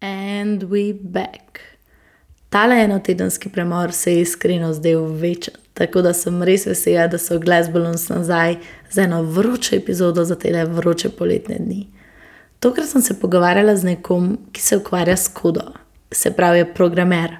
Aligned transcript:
And 0.00 0.62
we 0.62 0.92
back. 0.92 1.60
Tale 2.48 2.74
enotedenski 2.74 3.48
premor 3.48 3.92
se 3.92 4.12
je 4.12 4.20
iskreno 4.20 4.72
zdel 4.72 5.04
večen, 5.04 5.54
tako 5.74 6.02
da 6.02 6.12
sem 6.14 6.42
res 6.42 6.66
vesela, 6.66 7.06
da 7.06 7.18
so 7.18 7.38
Glasbalons 7.38 8.08
nazaj 8.08 8.56
z 8.90 8.98
eno 8.98 9.22
vročo 9.22 9.76
epizodo 9.76 10.24
za 10.24 10.34
te 10.34 10.64
vroče 10.64 11.10
poletne 11.10 11.56
dni. 11.58 11.86
Tokrat 12.60 12.88
sem 12.88 13.02
se 13.02 13.20
pogovarjala 13.20 13.76
z 13.76 13.84
nekom, 13.84 14.38
ki 14.52 14.62
se 14.62 14.76
ukvarja 14.76 15.16
s 15.16 15.28
kodo, 15.28 15.72
se 16.12 16.30
pravi, 16.30 16.58
je 16.58 16.74
programer. 16.74 17.36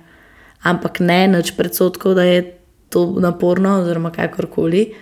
Ampak 0.63 1.01
ne 1.01 1.29
noč 1.29 1.53
predsotkov, 1.57 2.15
da 2.15 2.23
je 2.23 2.59
to 2.91 3.07
naporno, 3.21 3.77
oziroma 3.81 4.11
kakorkoli. 4.11 4.95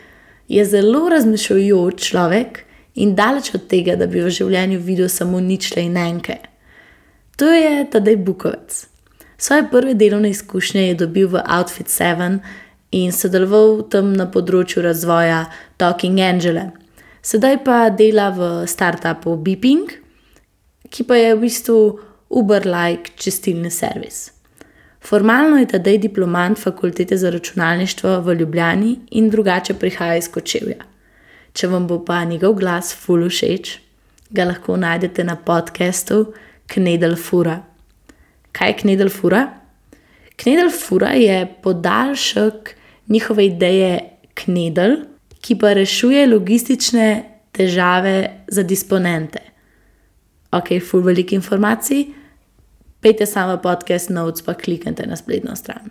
Je 0.48 0.64
zelo 0.64 1.08
razmišljujoč 1.08 2.04
človek 2.10 2.64
in 2.94 3.14
daleč 3.14 3.54
od 3.54 3.66
tega, 3.66 3.96
da 3.96 4.06
bi 4.06 4.20
v 4.20 4.30
življenju 4.30 4.80
videl 4.80 5.08
samo 5.08 5.40
ničle 5.40 5.82
in 5.82 5.96
enke. 5.96 6.36
To 7.36 7.44
je 7.44 7.84
Tadej 7.90 8.16
Bukovec. 8.16 8.88
Svoje 9.38 9.68
prve 9.70 9.94
delovne 9.94 10.30
izkušnje 10.30 10.88
je 10.88 10.94
dobil 10.94 11.28
v 11.28 11.42
Outfit 11.58 11.86
7 11.86 12.38
in 12.96 13.12
sodeloval 13.12 13.82
tam 13.92 14.14
na 14.16 14.24
področju 14.24 14.80
razvoja 14.80 15.42
Talking 15.76 16.16
Angele. 16.24 16.70
Sedaj 17.20 17.58
pa 17.66 17.90
dela 17.92 18.30
v 18.32 18.64
startupu 18.64 19.36
Beeping, 19.36 19.92
ki 20.88 21.04
pa 21.04 21.20
je 21.20 21.34
v 21.34 21.42
bistvu 21.44 21.76
Uber-like 22.32 23.12
čistilni 23.20 23.68
servis. 23.68 24.32
Formalno 25.04 25.60
je 25.60 25.68
Tadej 25.76 26.00
diplomant 26.08 26.56
fakultete 26.56 27.20
za 27.20 27.28
računalništvo 27.30 28.16
v 28.24 28.38
Ljubljani 28.40 28.96
in 29.10 29.28
drugače 29.28 29.76
prihaja 29.76 30.16
iz 30.16 30.32
Kočevja. 30.32 30.88
Če 31.52 31.68
vam 31.68 31.84
bo 31.86 32.00
pa 32.00 32.24
njegov 32.24 32.56
glas 32.64 32.96
ful 32.96 33.28
všeč, 33.28 33.76
ga 34.32 34.48
lahko 34.48 34.80
najdete 34.80 35.24
na 35.24 35.36
podkastu 35.36 36.32
Knedel 36.66 37.16
Fura. 37.16 37.62
Kaj 38.52 38.68
je 38.68 38.76
Knedel 38.76 39.08
Fura? 39.08 39.46
Knedel 40.36 40.70
Fura 40.70 41.08
je 41.08 41.54
podaljšek 41.62 42.74
njihove 43.08 43.46
ideje 43.46 44.00
Knedel, 44.34 44.96
ki 45.40 45.58
pa 45.58 45.72
rešuje 45.72 46.26
logistične 46.26 47.24
težave 47.52 48.44
za 48.48 48.62
disponente. 48.62 49.40
Ok, 50.52 50.76
ful 50.90 51.00
veliko 51.00 51.34
informacij. 51.34 52.06
Pejte 53.00 53.26
samo 53.26 53.58
podcast 53.62 54.10
notes, 54.10 54.42
pa 54.42 54.54
kliknite 54.54 55.06
na 55.06 55.16
spletno 55.16 55.56
stran. 55.56 55.90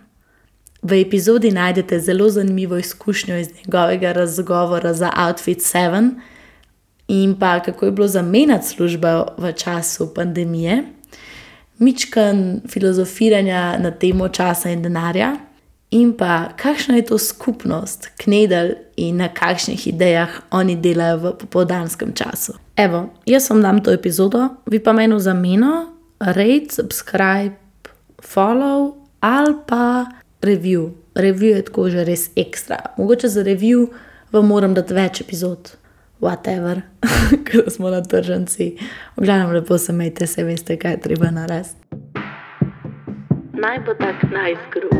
V 0.82 1.00
epizodi 1.00 1.50
najdete 1.50 2.00
zelo 2.00 2.28
zanimivo 2.28 2.76
izkušnjo 2.76 3.36
iz 3.36 3.48
njegovega 3.54 4.12
razgovora 4.12 4.92
za 4.94 5.12
Outfit 5.26 5.58
7 5.58 6.10
in 7.08 7.38
pa 7.38 7.60
kako 7.60 7.86
je 7.86 7.92
bilo 7.92 8.08
zamenjati 8.08 8.66
službo 8.66 9.26
v 9.38 9.52
času 9.52 10.14
pandemije, 10.14 10.82
mičkan 11.78 12.60
filozofiranja 12.68 13.78
na 13.78 13.90
temo 13.90 14.28
časa 14.28 14.70
in 14.70 14.82
denarja, 14.82 15.36
in 15.90 16.12
pa 16.16 16.48
kakšna 16.56 16.96
je 16.96 17.04
to 17.04 17.18
skupnost, 17.18 18.10
knedel 18.16 18.74
in 18.96 19.16
na 19.16 19.28
kakšnih 19.28 19.86
idejah 19.86 20.30
oni 20.50 20.76
delajo 20.76 21.16
v 21.16 21.32
popoldanskem 21.38 22.12
času. 22.12 22.52
Evo, 22.76 23.08
jaz 23.26 23.50
vam 23.50 23.62
dam 23.62 23.82
to 23.84 23.92
epizodo, 23.92 24.48
vi 24.66 24.78
pa 24.78 24.92
meni 24.92 25.14
v 25.14 25.20
zameno, 25.20 25.86
rate, 26.20 26.74
subscribe, 26.74 27.54
follow 28.22 28.94
ali 29.20 29.54
pa 29.66 30.06
review. 30.42 30.90
Review 31.14 31.56
je 31.56 31.62
tako 31.62 31.90
že 31.90 32.04
res 32.04 32.30
ekstra. 32.36 32.76
Mogoče 32.96 33.28
za 33.28 33.42
review 33.42 33.86
vam 34.32 34.46
moram 34.46 34.74
dati 34.74 34.94
več 34.94 35.20
epizod 35.20 35.76
whatever, 36.20 36.82
ker 37.46 37.70
smo 37.70 37.90
na 37.90 38.02
tržnici. 38.02 38.76
V 39.16 39.24
glavnem, 39.24 39.50
lepo 39.50 39.78
se 39.78 39.92
imejte, 39.92 40.26
se 40.26 40.44
veste, 40.44 40.76
kaj 40.76 40.92
je 40.92 41.00
treba 41.00 41.30
narediti. 41.30 41.74
Naj 43.52 43.78
bo 43.86 43.94
tak 43.94 44.22
najzgrup. 44.32 44.96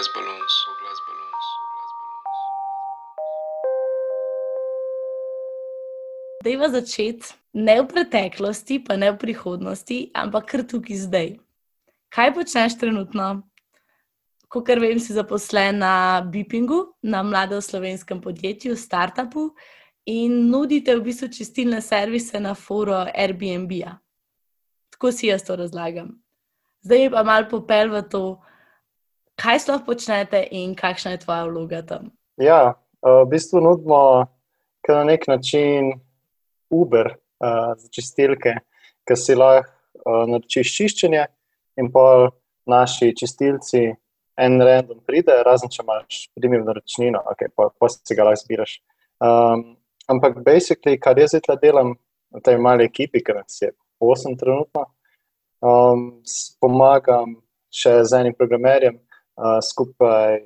Nice 0.00 0.69
Dejva 6.40 6.70
začeti 6.72 7.36
ne 7.52 7.82
v 7.82 7.84
preteklosti, 7.84 8.80
pa 8.80 8.96
ne 8.96 9.12
v 9.12 9.20
prihodnosti, 9.20 10.08
ampak 10.16 10.48
kar 10.48 10.62
tukaj 10.64 10.96
zdaj. 10.96 11.28
Kaj 12.08 12.32
počneš 12.32 12.80
trenutno? 12.80 13.44
Kot 14.48 14.66
vem, 14.66 14.96
si 14.96 15.12
zaposlen 15.12 15.84
na 15.84 16.24
Bipingu, 16.24 16.96
na 17.04 17.20
mladem 17.22 17.60
slovenskem 17.60 18.24
podjetju, 18.24 18.72
startupu 18.72 19.52
in 20.08 20.48
nudite 20.48 20.96
v 20.96 21.04
bistvu 21.12 21.28
čistilne 21.28 21.84
servise 21.84 22.40
na 22.40 22.56
foru 22.56 22.96
Airbnb. 23.12 23.70
-a. 23.84 24.00
Tako 24.90 25.12
si 25.12 25.26
jaz 25.26 25.44
to 25.44 25.56
razlagam. 25.56 26.18
Zdaj 26.82 27.10
pa 27.10 27.22
malo 27.22 27.46
popel 27.50 27.92
v 27.92 28.02
to, 28.08 28.40
kaj 29.36 29.60
sploh 29.60 29.84
počnete 29.84 30.48
in 30.50 30.74
kakšna 30.74 31.10
je 31.10 31.18
tvoja 31.18 31.44
vloga 31.44 31.82
tam. 31.82 32.10
Ja, 32.40 32.80
v 33.02 33.28
bistvu 33.28 33.60
nudimo 33.60 34.24
na 34.88 35.04
nek 35.04 35.28
način 35.28 36.00
Uber 36.70 37.12
uh, 37.14 37.72
za 37.76 37.88
čistilke, 37.92 38.56
ki 39.06 39.16
si 39.18 39.36
lahko 39.38 39.68
uh, 40.06 40.24
naročiš 40.30 40.74
čiščenje, 40.76 41.26
in 41.80 41.90
pa 41.92 42.30
naši 42.66 43.14
čistilci 43.16 43.88
en 44.40 44.62
random 44.62 45.00
pride, 45.06 45.34
razen 45.46 45.72
če 45.72 45.82
imaš 45.84 46.22
primim 46.36 46.64
naročnino, 46.64 47.22
okay, 47.32 47.50
pa, 47.56 47.68
pa 47.76 47.90
si 47.92 48.16
ga 48.16 48.26
lahko 48.28 48.44
zbiraš. 48.44 48.78
Um, 49.20 49.64
ampak, 50.08 50.40
basically, 50.46 50.96
kar 51.00 51.18
jaz 51.20 51.34
zdaj 51.36 51.60
delam 51.62 51.94
v 52.34 52.42
tej 52.46 52.56
mali 52.62 52.86
ekipi, 52.88 53.22
ki 53.24 53.36
nas 53.36 53.58
je 53.60 53.72
osem 54.00 54.36
trenutno, 54.40 54.86
um, 55.60 56.22
pomagam 56.62 57.36
še 57.70 58.00
z 58.08 58.22
enim 58.22 58.36
programerjem 58.38 58.96
uh, 58.96 59.58
skupaj. 59.64 60.40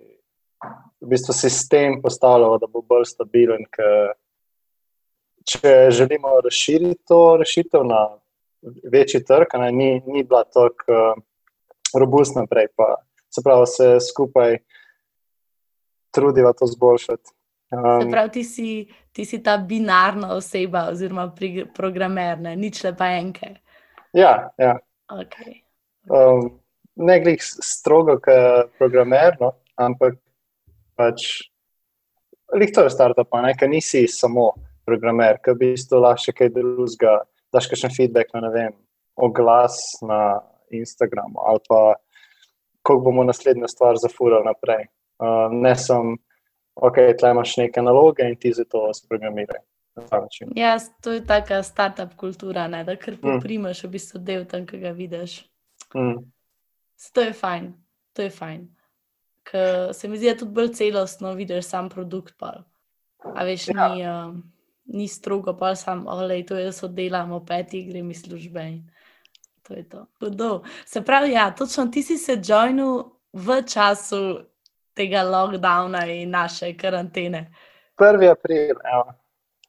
V 1.05 1.11
bistvu 1.11 1.35
sistem 1.37 1.99
postavljamo, 2.01 2.57
da 2.59 2.67
bo 2.71 2.81
bolj 2.81 3.05
stabilen, 3.11 3.67
ker 3.69 4.15
če 5.45 5.91
želimo 5.91 6.41
razširiti 6.45 7.05
to 7.09 7.37
rešitev 7.41 7.85
na 7.85 8.01
večji 8.93 9.25
trg, 9.25 9.57
ne, 9.61 9.73
ni, 9.73 9.89
ni 10.07 10.25
bila 10.25 10.45
tako 10.45 10.93
uh, 10.93 11.23
robustna 12.01 12.47
prej, 12.51 12.71
pa 12.77 12.97
se 13.35 13.43
pravi, 13.45 13.67
se 13.67 13.89
skupaj 14.09 14.59
trudiva 16.15 16.53
to 16.53 16.67
zboljšati. 16.67 17.31
Um, 17.73 18.01
se 18.03 18.11
pravi, 18.11 18.31
ti 18.31 18.45
si, 18.45 18.89
ti 19.13 19.25
si 19.25 19.43
ta 19.43 19.57
binarna 19.59 20.35
oseba, 20.37 20.89
oziroma 20.91 21.29
programer, 21.75 22.41
ne 22.41 22.57
nič 22.57 22.83
le 22.85 22.95
pa 22.97 23.11
enke. 23.19 23.55
Ja, 24.15 24.51
ja. 24.59 24.79
Okay. 25.13 25.61
Um, 26.09 26.61
ne 26.97 27.19
glej 27.21 27.41
strogo, 27.43 28.17
kot 28.23 28.71
programer, 28.79 29.37
no, 29.41 29.53
ampak 29.77 30.21
pač. 30.97 31.51
Lihto 32.55 32.85
je 32.85 32.91
startup, 32.93 33.33
nekaj 33.43 33.69
nisi 33.69 34.05
samo 34.07 34.53
programer, 34.87 35.39
ki 35.45 35.57
bi 35.59 35.73
isto 35.75 36.01
lahko 36.01 36.27
še 36.27 36.35
kaj 36.37 36.53
drugega, 36.55 37.19
daš 37.53 37.71
še 37.73 37.91
feedback 37.93 38.35
na 38.35 38.51
vem, 38.55 38.73
oglas 39.17 39.79
na 40.03 40.41
Instagramu 40.75 41.39
ali 41.47 41.63
pa 41.69 41.95
kako 42.85 43.01
bomo 43.01 43.25
naslednjo 43.25 43.69
stvar 43.69 43.97
zafurali 43.97 44.45
naprej. 44.45 44.87
Uh, 45.19 45.49
ne 45.53 45.77
sem, 45.77 46.17
ok, 46.75 46.99
tle 47.19 47.31
imaš 47.31 47.57
neke 47.57 47.83
naloge 47.83 48.27
in 48.29 48.37
ti 48.37 48.53
za 48.53 48.65
to 48.69 48.91
sprogramiraj. 48.95 49.63
Ja, 50.57 50.77
to 51.01 51.13
je 51.13 51.23
taka 51.27 51.63
startup 51.63 52.17
kultura, 52.17 52.67
ne? 52.69 52.85
da 52.85 52.97
kar 52.97 53.15
mm. 53.15 53.21
poprimaš, 53.23 53.83
mm. 53.83 53.87
v 53.87 53.93
bistvu 53.93 54.21
del 54.21 54.45
tam, 54.45 54.67
ki 54.67 54.81
ga 54.83 54.91
vidiš. 54.91 55.45
Mm. 55.95 56.25
To 57.15 57.21
je 57.21 57.33
fajn, 57.33 57.73
to 58.13 58.27
je 58.27 58.31
fajn. 58.31 58.67
Ker 59.45 59.95
se 59.95 60.09
mi 60.09 60.19
zdi, 60.19 60.33
da 60.33 60.39
tudi 60.41 60.57
bolj 60.57 60.73
celostno 60.75 61.33
vidiš 61.39 61.69
sam 61.71 61.89
produkt. 61.89 62.35
Pa. 62.39 62.65
A 63.23 63.45
veš, 63.47 63.69
ja. 63.71 63.89
ni. 63.89 64.03
Uh, 64.03 64.35
ni 64.85 65.09
strogo, 65.09 65.57
pa 65.59 65.75
sam, 65.75 66.07
olej, 66.07 66.47
to 66.47 66.59
jaz 66.59 66.83
oddelam, 66.85 67.33
opeti 67.33 67.85
grem 67.89 68.11
iz 68.11 68.23
službe. 68.23 68.65
To 69.63 69.75
je 69.75 69.89
to. 69.89 70.07
Hudo. 70.21 70.63
Se 70.87 71.03
pravi, 71.03 71.33
ja, 71.33 71.55
točno 71.55 71.87
ti 71.87 72.03
si 72.03 72.19
se 72.19 72.41
joinil 72.45 73.05
v 73.33 73.63
času 73.63 74.45
tega 74.95 75.25
lockdowna 75.25 76.05
in 76.07 76.31
naše 76.31 76.77
karantene. 76.77 77.51
1. 77.99 78.31
april, 78.31 78.77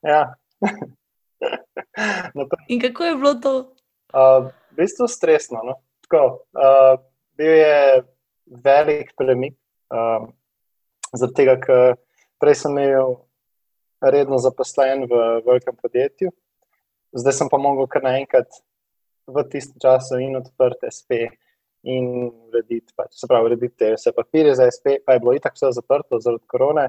ja. 0.02 0.36
in 2.68 2.82
kako 2.82 3.04
je 3.04 3.16
bilo 3.16 3.34
to? 3.34 3.74
Uh, 4.14 4.52
v 4.72 4.76
bistvu 4.78 5.08
stresno. 5.08 5.62
No? 5.64 5.76
Tako, 6.02 6.46
uh, 6.54 7.00
bil 7.38 7.52
je 7.52 8.04
velik 8.46 9.14
premik, 9.18 9.58
uh, 9.90 10.28
zaradi 11.14 11.36
tega, 11.36 11.58
ker 11.62 11.96
prej 12.40 12.62
sem 12.66 12.78
imel 12.78 13.26
redno 14.12 14.38
zaposlen 14.42 15.06
v 15.10 15.22
velikem 15.46 15.76
podjetju. 15.82 16.32
Zdaj 17.16 17.34
sem 17.34 17.50
pa 17.52 17.58
mogel 17.62 17.88
kar 17.88 18.04
naenkrat 18.04 18.50
v 19.28 19.44
tistem 19.50 19.80
času 19.82 20.20
in 20.22 20.38
odprti 20.38 20.92
SP 20.92 21.26
in 21.86 22.30
urediti, 22.50 22.94
pač, 22.98 23.14
se 23.14 23.30
pravi, 23.30 23.52
urediti 23.52 23.92
vse 23.94 24.12
papirje 24.16 24.56
za 24.58 24.66
SP, 24.74 24.98
pa 25.06 25.14
je 25.14 25.22
bilo 25.22 25.36
itak 25.38 25.54
vse 25.54 25.70
zaprto 25.78 26.20
zaradi 26.20 26.50
korone, 26.50 26.88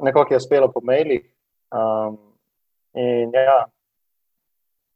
nekako 0.00 0.34
je 0.34 0.40
uspelo 0.40 0.70
po 0.72 0.80
mailih. 0.80 1.26
Um, 1.68 2.16
in 2.96 3.34
ja, 3.36 3.66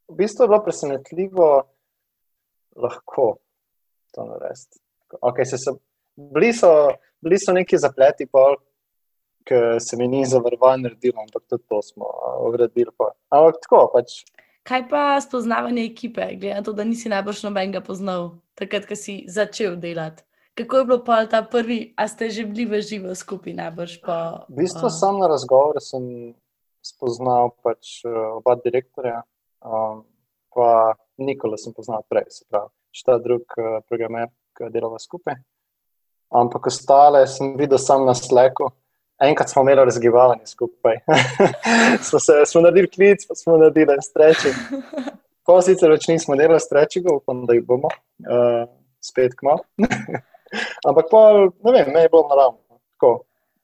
v 0.08 0.16
bistvu 0.22 0.44
je 0.44 0.52
bilo 0.52 0.62
presenetljivo 0.64 1.50
lahko 2.80 3.28
to 4.14 4.24
narediti. 4.24 4.80
Okay, 5.20 5.44
se 5.44 5.58
so, 5.58 5.76
bili, 6.16 6.52
so, 6.56 6.94
bili 7.20 7.38
so 7.38 7.52
neki 7.52 7.78
zapleti, 7.78 8.28
ki 9.48 9.80
se 9.80 9.96
mi 9.96 10.08
ni 10.08 10.24
zavarovan 10.26 10.82
naredil, 10.84 11.16
ampak 11.18 11.44
tudi 11.48 11.64
to 11.68 11.82
smo 11.82 12.08
uredili. 12.48 12.90
Ampak 13.30 13.60
tako 13.64 13.86
pač. 13.94 14.22
Kaj 14.66 14.88
pa 14.90 15.20
spoznavanje 15.20 15.84
ekipe, 15.88 16.26
glede 16.36 16.54
na 16.54 16.62
to, 16.62 16.72
da 16.76 16.84
nisi 16.84 17.08
najbolj 17.08 17.40
nobenega 17.46 17.80
poznal, 17.80 18.34
takrat, 18.54 18.84
ko 18.86 18.96
si 18.96 19.24
začel 19.28 19.78
delati? 19.80 20.22
Kako 20.54 20.76
je 20.76 20.84
bilo 20.84 20.98
pa 21.04 21.24
ta 21.26 21.40
prvi, 21.42 21.94
a 21.96 22.04
ste 22.08 22.28
že 22.30 22.44
bili 22.44 22.66
v 22.68 22.82
živo 22.84 23.14
skupaj, 23.14 23.54
najbrž 23.56 24.00
pa? 24.04 24.44
V 24.50 24.60
bistvu 24.60 24.90
uh... 24.90 24.92
sam 24.92 25.16
na 25.22 25.30
razgovor 25.30 25.80
sem 25.80 26.34
spoznal 26.84 27.54
pač 27.64 28.04
uh, 28.04 28.36
oba 28.40 28.58
direktorja, 28.60 29.22
um, 29.64 30.04
pa 30.52 30.98
Nikola 31.16 31.56
sem 31.56 31.72
poznal 31.72 32.04
prej, 32.08 32.28
se 32.28 32.44
pravi, 32.48 32.68
šta 32.92 33.16
drug 33.24 33.44
uh, 33.56 33.80
programer, 33.88 34.28
ki 34.56 34.68
delava 34.74 35.00
skupaj. 35.00 35.38
Ampak 36.30 36.68
ostale 36.70 37.24
sem 37.26 37.56
videl 37.58 37.80
sam 37.80 38.04
na 38.06 38.14
sleku. 38.14 38.70
Enkrat 39.20 39.50
smo 39.50 39.62
imeli 39.62 39.84
razgibavanje 39.84 40.46
skupaj. 40.46 40.96
smo, 42.08 42.18
se, 42.18 42.32
smo 42.46 42.60
naredili 42.60 42.90
klic, 42.90 43.26
pa 43.28 43.34
smo 43.34 43.56
naredili 43.56 43.96
streči. 44.02 44.54
Pa 45.46 45.58
sicer 45.64 45.90
več 45.92 46.06
nismo 46.08 46.36
delali 46.38 46.60
streči, 46.62 47.02
upam, 47.10 47.44
da 47.46 47.56
jih 47.56 47.64
bomo 47.66 47.90
uh, 47.90 48.64
spet 49.04 49.34
kmo. 49.36 49.58
Ampak 50.88 51.10
pa, 51.10 51.20
ne 51.66 51.72
vem, 51.74 51.92
me 51.92 52.06
je 52.06 52.12
bilo 52.12 52.26
naravno. 52.30 52.80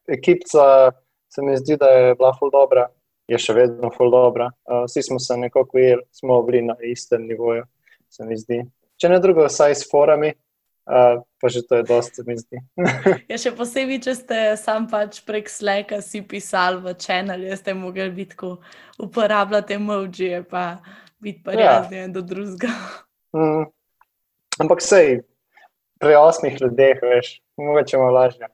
Ekipca 0.08 0.92
se 1.32 1.42
mi 1.42 1.56
zdi, 1.56 1.76
da 1.76 1.86
je 1.86 2.14
bila 2.14 2.32
ful 2.38 2.50
dobra, 2.52 2.86
je 3.28 3.38
še 3.38 3.56
vedno 3.56 3.90
ful 3.96 4.10
dobra. 4.12 4.50
Uh, 4.68 4.84
vsi 4.84 5.02
smo 5.08 5.18
se 5.22 5.36
nekako 5.40 5.78
ujeli, 5.78 6.04
smo 6.12 6.40
bili 6.42 6.62
na 6.66 6.76
istem 6.84 7.26
nivoju, 7.26 7.64
se 8.12 8.26
mi 8.28 8.36
zdi. 8.36 8.60
Če 9.00 9.12
ne 9.12 9.20
drugo, 9.20 9.48
vsaj 9.48 9.74
s 9.76 9.88
forami, 9.90 10.32
Uh, 10.86 11.18
pa 11.42 11.50
že 11.50 11.66
to 11.66 11.76
je 11.76 11.82
dosti, 11.82 12.22
mi 12.22 12.36
zdi. 12.38 12.60
ja, 13.30 13.36
še 13.42 13.50
posebej, 13.58 13.98
če 14.06 14.12
ste 14.14 14.36
sam 14.54 14.86
pač 14.86 15.18
prek 15.26 15.50
Sleka 15.50 15.98
si 15.98 16.22
pisali 16.22 16.78
v 16.78 16.94
čanel, 16.94 17.42
ste 17.58 17.74
mogli 17.74 18.06
biti 18.14 18.36
tako 18.36 18.62
uporabljati 19.02 19.74
emoji, 19.74 20.46
pa 20.46 20.78
biti 21.18 21.42
pa 21.42 21.58
razni 21.58 22.06
ja. 22.06 22.08
do 22.08 22.22
drugega. 22.22 22.70
Mm. 23.34 23.66
Ampak 24.62 24.78
sej, 24.78 25.26
pri 25.98 26.14
osmih 26.22 26.54
ljudeh, 26.54 27.02
veš, 27.02 27.40
mogoče 27.58 27.98
malo 27.98 28.22
lažje. 28.22 28.46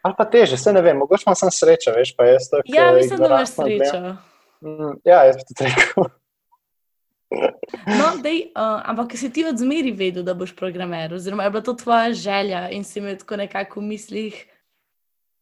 Ali 0.00 0.14
pa 0.16 0.24
teže, 0.24 0.56
se 0.56 0.72
ne 0.72 0.80
vem, 0.80 0.96
mogoče 0.96 1.28
imam 1.28 1.36
samo 1.36 1.52
srečo, 1.52 1.92
veš, 1.92 2.16
pa 2.16 2.24
jaz 2.24 2.48
to. 2.48 2.64
Ja, 2.72 2.88
mislim, 2.96 3.20
da 3.20 3.26
imaš 3.26 3.52
srečo. 3.52 4.00
Mm, 4.64 4.96
ja, 5.04 5.26
jaz 5.28 5.36
bi 5.36 5.52
to 5.52 5.68
rekel. 5.68 6.08
No, 7.86 8.22
dej, 8.22 8.52
uh, 8.54 8.80
ampak 8.86 9.16
si 9.18 9.30
ti 9.34 9.42
od 9.44 9.58
zmeri 9.58 9.90
vedel, 9.92 10.22
da 10.22 10.34
boš 10.34 10.54
programer, 10.56 11.14
oziroma 11.14 11.44
je 11.44 11.50
bila 11.50 11.62
to 11.62 11.74
tvoja 11.74 12.12
želja 12.12 12.68
in 12.70 12.84
si 12.84 12.98
imel 12.98 13.16
tako 13.18 13.36
nekako 13.36 13.80
v 13.80 13.88
mislih, 13.90 14.36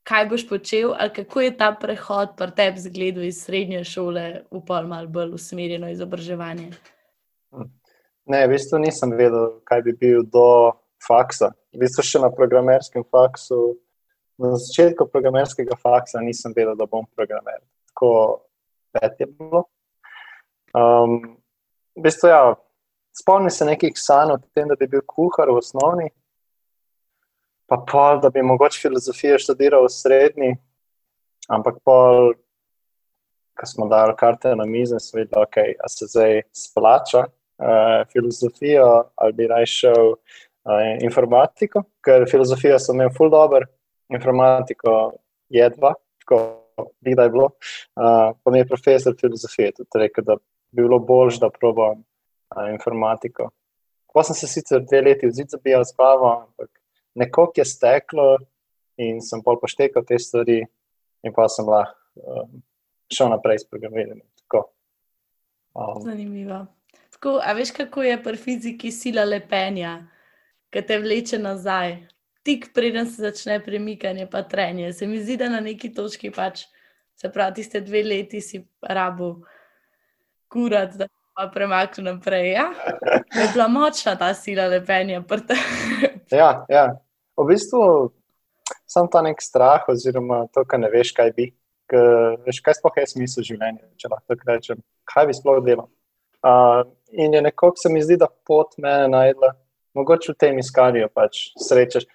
kaj 0.05 0.27
boš 0.29 0.49
počel, 0.49 0.95
ali 0.99 1.13
kako 1.13 1.41
je 1.41 1.57
ta 1.57 1.73
prehod 1.81 2.37
pri 2.37 2.51
tebi 2.57 2.81
zgledal 2.81 3.25
iz 3.25 3.45
srednje 3.45 3.85
šole 3.85 4.25
v 4.51 4.63
pol 4.67 4.89
malo 4.89 5.09
bolj 5.09 5.37
usmerjeno 5.37 5.91
izobraževanje? 5.93 6.73
Ne, 8.25 8.47
v 8.47 8.55
bistvu 8.57 8.81
nisem 8.81 9.13
vedel, 9.13 9.61
kaj 9.69 9.85
bi 9.85 9.93
bil 10.01 10.25
do 10.25 10.73
faksa. 11.05 11.53
V 11.77 11.85
bistvu 11.85 12.05
še 12.05 12.25
na 12.25 12.33
programerskem 12.33 13.05
faksu, 13.13 13.77
na 14.41 14.57
začetku 14.57 15.07
programerskega 15.13 15.77
faksa 15.77 16.25
nisem 16.25 16.57
vedel, 16.57 16.73
da 16.77 16.89
bom 16.89 17.05
programer. 17.13 17.61
Tako 17.93 18.11
pet 18.97 19.21
je 19.21 19.29
bilo. 19.29 19.67
Um, 20.75 21.37
v 21.97 22.03
bistvu, 22.03 22.29
ja, 22.29 22.55
spomnim 23.15 23.51
se 23.51 23.67
nekih 23.67 23.97
sanj 23.99 24.35
o 24.35 24.39
tem, 24.55 24.69
da 24.69 24.77
bi 24.79 24.89
bil 24.91 25.03
kuhar 25.07 25.51
v 25.51 25.61
osnovni, 25.63 26.09
pa 27.71 27.79
pol, 27.89 28.21
da 28.23 28.31
bi 28.31 28.43
mogoče 28.45 28.81
filozofijo 28.83 29.39
študiral 29.41 29.87
v 29.87 29.93
srednji, 29.93 30.51
ampak 31.49 31.79
pol, 31.85 32.35
ko 33.55 33.69
smo 33.71 33.87
dali 33.89 34.17
karte 34.19 34.55
na 34.59 34.67
mizo, 34.67 34.99
sem 35.01 35.23
videl, 35.23 35.45
okay, 35.47 35.77
da 35.79 35.89
se 35.89 36.11
zdaj 36.11 36.43
splača 36.55 37.25
uh, 37.25 38.01
filozofijo 38.13 38.89
ali 39.15 39.37
bi 39.39 39.47
naj 39.51 39.69
šel 39.71 40.11
uh, 40.15 40.91
informatiko, 41.07 41.85
ker 42.05 42.27
filozofijo 42.31 42.81
sem 42.83 42.99
imel 42.99 43.15
ful 43.15 43.31
dobr, 43.31 43.69
informatiko 44.11 45.15
jedva, 45.55 45.95
tako 46.25 46.41
bi 47.01 47.15
da 47.15 47.29
je 47.29 47.31
bilo. 47.31 47.53
Uh, 47.95 48.35
pa 48.43 48.51
mi 48.51 48.59
je 48.59 48.69
profesor 48.69 49.15
filozofije 49.21 49.73
tudi 49.79 50.03
rekel, 50.03 50.25
da 50.27 50.37
bilo 50.75 50.99
bolj, 50.99 51.39
da 51.41 51.51
probam 51.51 52.03
uh, 52.03 52.67
informatiko. 52.73 53.51
Pa 54.15 54.23
sem 54.27 54.37
se 54.39 54.51
sicer 54.51 54.83
dve 54.83 55.01
leti 55.03 55.31
vzid 55.31 55.55
zabijal 55.55 55.85
z 55.85 55.97
glavo, 55.97 56.31
ampak 56.43 56.71
nekako 57.15 57.63
je 57.63 57.65
steklo 57.65 58.29
in 58.97 59.19
sem 59.23 59.43
pol 59.43 59.59
poštekal 59.59 60.05
te 60.07 60.19
stvari, 60.19 60.61
in 61.27 61.35
pa 61.35 61.49
sem 61.51 61.67
lahko 61.67 61.99
um, 62.23 62.63
šel 63.11 63.33
naprej 63.35 63.65
s 63.65 63.69
programiranjem. 63.71 64.23
Um, 65.75 66.03
Zanimivo. 66.03 66.67
Tako, 67.11 67.41
a 67.43 67.53
veš, 67.53 67.71
kako 67.71 68.03
je 68.03 68.23
pri 68.23 68.37
fiziki 68.37 68.93
sila 68.93 69.25
lepenja, 69.25 70.05
ki 70.71 70.83
te 70.87 70.99
vleče 70.99 71.39
nazaj, 71.39 71.97
tik 72.47 72.69
preden 72.75 73.09
se 73.11 73.23
začne 73.23 73.59
premikanje, 73.65 74.29
pa 74.31 74.43
trenje. 74.43 74.93
Se 74.93 75.07
mi 75.07 75.19
zdi, 75.23 75.37
da 75.37 75.49
na 75.49 75.61
neki 75.61 75.91
točki 75.95 76.31
pač, 76.31 76.67
se 77.19 77.31
pravi, 77.33 77.55
tiste 77.59 77.81
dve 77.81 78.03
leti 78.03 78.41
si 78.41 78.63
rabo 78.83 79.41
kurat, 80.49 80.97
da 80.99 81.09
pa 81.35 81.49
premakne 81.55 82.05
naprej. 82.13 82.53
Ja? 82.53 82.69
Je 83.35 83.49
bila 83.53 83.69
močna 83.69 84.17
ta 84.19 84.35
sila 84.35 84.67
lepenja. 84.71 85.23
ja, 86.31 86.65
ja. 86.69 86.87
V 87.37 87.47
bistvu 87.49 88.13
sem 88.87 89.09
ta 89.11 89.23
nek 89.23 89.43
strah, 89.43 89.83
oziroma 89.91 90.45
to, 90.55 90.65
kar 90.65 90.81
ne 90.81 90.91
veš, 90.93 91.13
kaj 91.17 91.35
bi. 91.37 91.51
Veš, 92.47 92.63
kaj 92.65 92.79
sploh 92.79 92.97
je 92.97 93.07
smisel 93.11 93.47
življenja, 93.47 93.85
če 94.01 94.09
lahko 94.11 94.33
tako 94.33 94.49
rečem, 94.49 94.81
kaj 95.11 95.29
bi 95.29 95.37
sploh 95.37 95.61
delal. 95.67 95.91
Uh, 96.45 96.85
in 97.13 97.33
je 97.35 97.41
nekako 97.45 97.77
se 97.81 97.91
mi 97.93 98.03
zdi, 98.05 98.17
da 98.21 98.29
pot 98.29 98.77
mene 98.81 99.09
najdla, 99.13 99.53
mogoče 99.97 100.33
v 100.33 100.39
tem 100.41 100.59
iskanju 100.61 101.09
pač 101.15 101.51
srečeš. 101.61 102.07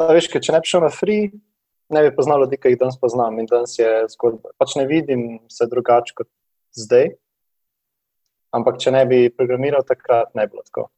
Veš, 0.00 0.28
če 0.32 0.54
ne 0.54 0.60
bi 0.62 0.68
šel 0.68 0.84
na 0.84 0.90
free, 0.92 1.30
ne 1.92 2.02
bi 2.06 2.14
poznal 2.16 2.44
ljudi, 2.44 2.58
ki 2.60 2.72
jih 2.72 2.80
danes 2.80 2.98
poznam 3.00 3.38
in 3.40 3.48
danes 3.50 3.76
je 3.78 3.90
zgodba. 4.14 4.54
Pač 4.60 4.76
ne 4.80 4.86
vidim 4.88 5.26
se 5.52 5.68
drugače 5.70 6.16
kot 6.18 6.28
zdaj. 6.76 7.12
Ampak, 8.52 8.78
če 8.82 8.92
ne 8.92 9.02
bi 9.08 9.18
programiral 9.32 9.84
takrat, 9.88 10.34
ne 10.36 10.46
bi 10.46 10.56
bilo 10.56 10.64
tako. 10.66 10.88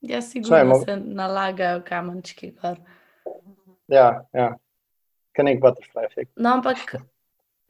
Ja, 0.00 0.22
sigurno 0.22 0.78
se 0.84 0.96
nalagajo 0.96 1.82
kamenčki. 1.86 2.52
Kar. 2.60 2.78
Ja, 3.90 4.24
ja. 4.32 4.52
Kaj 5.36 5.46
nek 5.46 5.62
butterfly 5.62 6.06
efekt. 6.06 6.30
No, 6.36 6.54
ampak, 6.58 6.94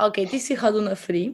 ok, 0.00 0.20
ti 0.30 0.40
si 0.42 0.56
hodil 0.60 0.84
na 0.86 0.94
free. 0.94 1.32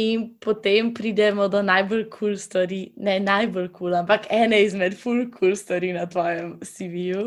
In 0.00 0.28
potem 0.40 0.92
pridemo 0.94 1.48
do 1.50 1.60
najbolj 1.66 2.04
kul 2.08 2.30
cool 2.30 2.36
stvari, 2.38 2.80
ne 2.96 3.18
najbolj 3.20 3.68
kul, 3.68 3.90
cool, 3.90 3.96
ampak 3.98 4.28
ene 4.32 4.60
izmed 4.62 4.94
full 4.96 5.24
cool 5.34 5.56
stvari 5.58 5.90
na 5.92 6.06
tvojem 6.06 6.54
CV-ju. 6.62 7.24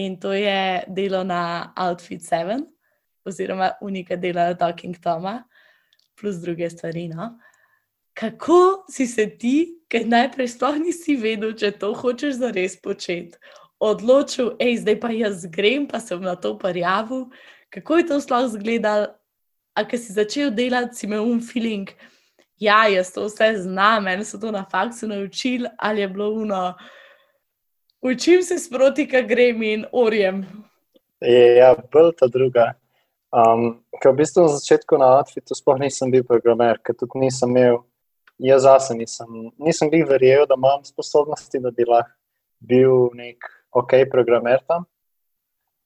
In 0.00 0.16
to 0.20 0.32
je 0.32 0.82
delo 0.88 1.20
na 1.22 1.72
Outfit 1.76 2.24
7, 2.24 2.64
oziroma 3.28 3.74
unika 3.84 4.16
dela 4.16 4.54
Talking 4.56 4.96
Toma, 4.98 5.42
plus 6.16 6.40
druge 6.40 6.70
stvari. 6.70 7.10
No? 7.12 7.28
Uh, 7.36 7.51
kako 8.14 8.84
si 8.90 9.06
se 9.06 9.26
ti, 9.38 9.78
ker 9.88 10.06
najprej 10.08 10.52
sploh 10.54 10.78
nisi 10.80 11.16
vedel, 11.16 11.54
če 11.56 11.72
to 11.80 11.92
hočeš 11.96 12.38
za 12.40 12.52
res 12.54 12.76
početi, 12.80 13.36
odločil, 13.82 14.54
hej, 14.60 14.78
zdaj 14.84 14.98
pa 15.02 15.10
jaz 15.14 15.46
grem, 15.50 15.88
pa 15.90 16.00
sem 16.00 16.22
na 16.22 16.36
to 16.38 16.54
prijavil. 16.58 17.26
Kako 17.72 17.98
je 17.98 18.06
to 18.06 18.20
sploh 18.20 18.46
izgledalo, 18.46 19.10
a 19.72 19.84
ki 19.88 19.98
si 19.98 20.12
začel 20.12 20.52
delati, 20.52 20.96
si 20.96 21.06
imel 21.08 21.24
un 21.24 21.40
feeling, 21.40 21.88
ja, 22.60 22.84
jaz 22.92 23.12
to 23.14 23.24
vse 23.26 23.54
znam, 23.64 24.04
meni 24.04 24.24
so 24.24 24.38
to 24.38 24.52
na 24.52 24.64
faksu 24.70 25.08
naučili, 25.08 25.68
ali 25.78 26.00
je 26.00 26.08
bilo 26.08 26.30
uno, 26.30 26.74
učim 28.02 28.42
se 28.42 28.58
sproti, 28.58 29.08
kaj 29.08 29.26
grem 29.26 29.62
in 29.62 29.86
orjem. 29.92 30.44
Ja, 31.22 31.74
bolj 31.92 32.12
ta 32.18 32.26
druga. 32.26 32.72
Um, 33.32 33.80
v 34.04 34.12
bistvu 34.12 34.44
na 34.44 34.48
začetku 34.58 34.98
na 35.00 35.16
outfitu 35.16 35.56
sploh 35.56 35.78
nisem 35.80 36.10
bil 36.12 36.24
programer, 36.26 36.76
ker 36.84 36.92
tudi 36.98 37.22
nisem 37.22 37.56
imel 37.56 37.80
jaz 38.42 38.64
zase 38.66 38.94
nisem, 38.98 39.50
nisem 39.58 39.90
bil 39.90 40.06
verjel, 40.08 40.46
da 40.48 40.58
imam 40.58 40.82
sposobnosti, 40.84 41.60
da 41.62 41.70
bi 41.70 41.86
lahko 41.88 42.14
bil 42.62 43.10
nek 43.18 43.46
ok 43.74 44.02
programer 44.10 44.62
tam. 44.68 44.86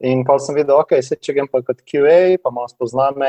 In 0.05 0.25
pa 0.29 0.37
sem 0.39 0.57
videl, 0.57 0.77
ok, 0.77 0.99
se 1.03 1.17
če 1.17 1.37
grem 1.37 1.49
pa 1.49 1.63
kot 1.65 1.81
QA, 1.89 2.37
pa 2.43 2.53
malo 2.53 2.69
spoznam 2.69 3.21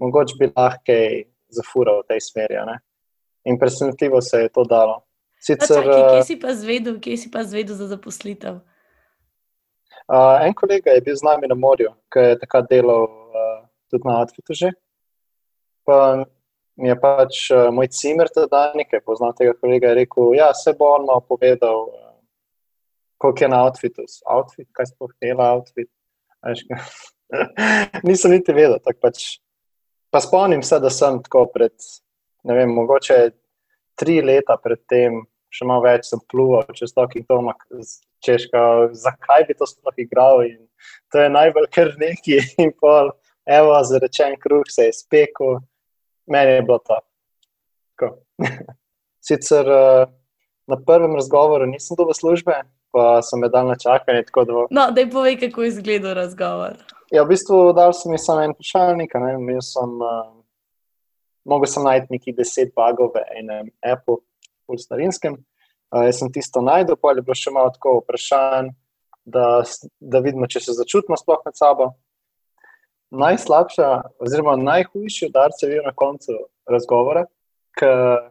mogoče 0.00 0.38
bi 0.40 0.50
lahko 0.50 0.82
kaj 0.88 1.24
zafural 1.54 2.02
v 2.02 2.08
tej 2.12 2.20
smeri. 2.24 2.60
Ne? 2.66 2.78
In 3.44 3.58
presenetljivo 3.60 4.20
se 4.24 4.46
je 4.46 4.48
to 4.48 4.64
dalo. 4.64 5.02
Sicer, 5.44 5.84
čakaj, 5.84 6.02
kje 6.08 6.20
uh, 6.20 6.26
si 6.26 6.36
pa 6.40 6.54
zvedel, 6.56 6.94
kje 7.04 7.16
si 7.20 7.30
pa 7.30 7.44
zvedel 7.44 7.76
za 7.76 7.86
zaposlitev? 7.90 8.62
uh, 10.08 10.46
en 10.46 10.54
kolega 10.54 10.90
je 10.90 11.00
bil 11.00 11.16
z 11.16 11.24
nami 11.24 11.48
na 11.48 11.54
morju, 11.54 11.92
ki 12.12 12.18
je 12.30 12.38
takrat 12.40 12.68
delal 12.70 13.04
uh, 13.04 13.60
tudi 13.92 14.08
na 14.08 14.20
Outfitu 14.20 14.56
že. 14.56 14.72
Pa 15.84 16.24
mi 16.76 16.88
je 16.90 16.96
pač 17.00 17.40
uh, 17.54 17.68
moj 17.74 17.88
cimer 17.94 18.30
teda 18.34 18.72
nekaj 18.78 19.02
poznal 19.06 19.34
tega 19.38 19.54
kolega, 19.58 19.92
je 19.92 20.00
rekel, 20.02 20.34
ja, 20.38 20.50
se 20.54 20.74
bo 20.78 20.94
on 20.96 21.06
malo 21.06 21.22
povedal, 21.28 21.86
uh, 21.90 22.14
koliko 23.18 23.44
je 23.44 23.48
na 23.48 23.62
Outfitu. 23.64 24.06
Outfit, 24.26 24.68
kaj 24.72 24.90
sploh 24.92 25.12
dela 25.22 25.52
Outfit? 25.54 25.90
Nisem 28.06 28.34
niti 28.34 28.52
vedel, 28.52 28.78
tako 28.82 29.06
pač. 29.06 29.38
Pa 30.12 30.20
spomnim 30.22 30.62
se, 30.62 30.78
da 30.78 30.90
sem 30.94 31.18
tako 31.24 31.46
pred, 31.50 31.74
ne 32.46 32.54
vem, 32.58 32.70
mogoče 32.70 33.16
tri 33.98 34.20
leta 34.22 34.54
predtem, 34.62 35.24
še 35.54 35.66
malo 35.66 35.86
več 35.86 36.10
sem 36.10 36.20
pluval 36.30 36.66
čez 36.76 36.92
Talking 36.94 37.26
Tom, 37.26 37.50
češka, 38.24 38.60
zakaj 38.98 39.46
bi 39.48 39.56
to 39.58 39.66
sploh 39.66 39.98
igral. 40.02 40.42
In 40.46 40.60
to 41.10 41.22
je 41.22 41.30
najbolj 41.30 41.68
kar 41.74 41.94
neki 41.98 42.38
in 42.62 42.74
pol, 42.78 43.10
evo, 43.46 43.74
zarečen 43.86 44.36
kruh 44.42 44.66
se 44.70 44.88
je 44.90 44.96
spekel, 45.00 45.58
meni 46.26 46.52
je 46.52 46.62
bilo. 46.62 46.78
Tako. 46.78 48.16
Sicer 49.26 49.68
eh, 49.68 50.06
na 50.66 50.76
prvem 50.86 51.14
razgovoru 51.14 51.66
nisem 51.66 51.96
dobil 51.96 52.14
službe, 52.14 52.52
pa 52.92 53.22
sem 53.22 53.40
me 53.40 53.48
dal 53.48 53.66
na 53.66 53.76
čakanje. 53.76 54.24
Da, 54.36 54.66
No, 54.70 54.90
da 54.90 55.06
povej, 55.12 55.38
kako 55.40 55.62
je 55.62 55.68
izgledal 55.68 56.14
razgovor. 56.14 56.76
ja, 57.10 57.22
v 57.22 57.28
bistvu 57.28 57.72
dal 57.72 57.92
sem 57.92 58.12
mi 58.12 58.18
samo 58.18 58.42
en 58.42 58.54
vprašalnik, 58.54 59.14
ne, 59.14 59.34
imel 59.34 59.60
sem, 59.62 59.90
uh, 60.00 60.30
mogel 61.44 61.66
sem 61.66 61.82
najti 61.84 62.06
neki 62.10 62.32
deset 62.32 62.74
bagov 62.76 63.12
v 63.14 63.24
enem 63.40 63.70
Apple, 63.82 64.22
v 64.68 64.78
starinskem. 64.78 65.36
Uh, 65.94 66.04
jaz 66.08 66.18
sem 66.18 66.32
tisto 66.32 66.60
najdel, 66.64 66.96
pa 66.96 67.12
je 67.12 67.22
bilo 67.22 67.34
še 67.38 67.52
malo 67.54 67.70
tako 67.74 68.00
vprašanj, 68.02 68.72
da, 69.24 69.62
da 70.00 70.20
vidimo, 70.20 70.46
če 70.46 70.60
se 70.60 70.72
začutimo 70.76 71.16
sploh 71.16 71.40
med 71.44 71.56
sabo. 71.56 71.92
Najslabša, 73.14 73.88
oziroma 74.18 74.56
najhujši 74.58 75.28
udarec 75.28 75.62
je 75.62 75.68
bil 75.70 75.84
na 75.86 75.92
koncu 75.94 76.34
razgovora, 76.66 77.24
ker 77.78 78.30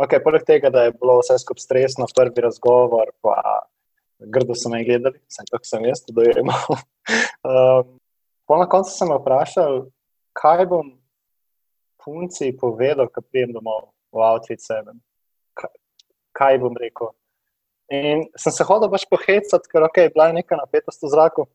okay, 0.00 0.22
poleg 0.24 0.46
tega, 0.48 0.70
da 0.72 0.86
je 0.86 0.94
bilo 0.96 1.18
vse 1.20 1.36
skupaj 1.42 1.64
stresno, 1.64 2.08
prvi 2.16 2.44
razgovor, 2.46 3.12
pa 3.22 3.34
grdo 4.18 4.56
so 4.56 4.72
me 4.72 4.84
gledali, 4.84 5.20
vsaj 5.28 5.50
tako 5.50 5.68
sem 5.68 5.84
jaz 5.84 6.04
to 6.04 6.14
dojemal. 6.16 6.64
um, 7.50 7.98
po 8.48 8.58
na 8.60 8.68
koncu 8.68 8.92
sem 8.94 9.12
vprašal, 9.12 9.84
kaj 10.32 10.66
bom 10.72 10.94
punci 12.04 12.52
povedal, 12.60 13.08
ko 13.08 13.24
pridem 13.24 13.54
domov 13.56 13.90
v 14.12 14.24
Outfit 14.24 14.60
7. 14.60 14.96
Kaj, 15.58 15.72
kaj 16.32 16.58
bom 16.64 16.76
rekel? 16.80 17.12
In 17.92 18.24
sem 18.40 18.52
se 18.52 18.64
hodil 18.64 18.88
pač 18.92 19.04
pohecati, 19.08 19.68
ker 19.68 19.84
okay, 19.84 20.08
bila 20.12 20.30
je 20.30 20.40
neka 20.40 20.56
napetost 20.56 21.04
v 21.04 21.12
zraku. 21.12 21.46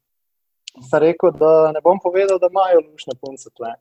Sem 0.77 1.01
rekel, 1.01 1.31
da 1.35 1.71
ne 1.73 1.81
bom 1.83 1.99
povedal, 1.99 2.39
da 2.39 2.47
imajo 2.51 2.83
lušne 2.85 3.17
punce 3.21 3.49
tle. 3.57 3.73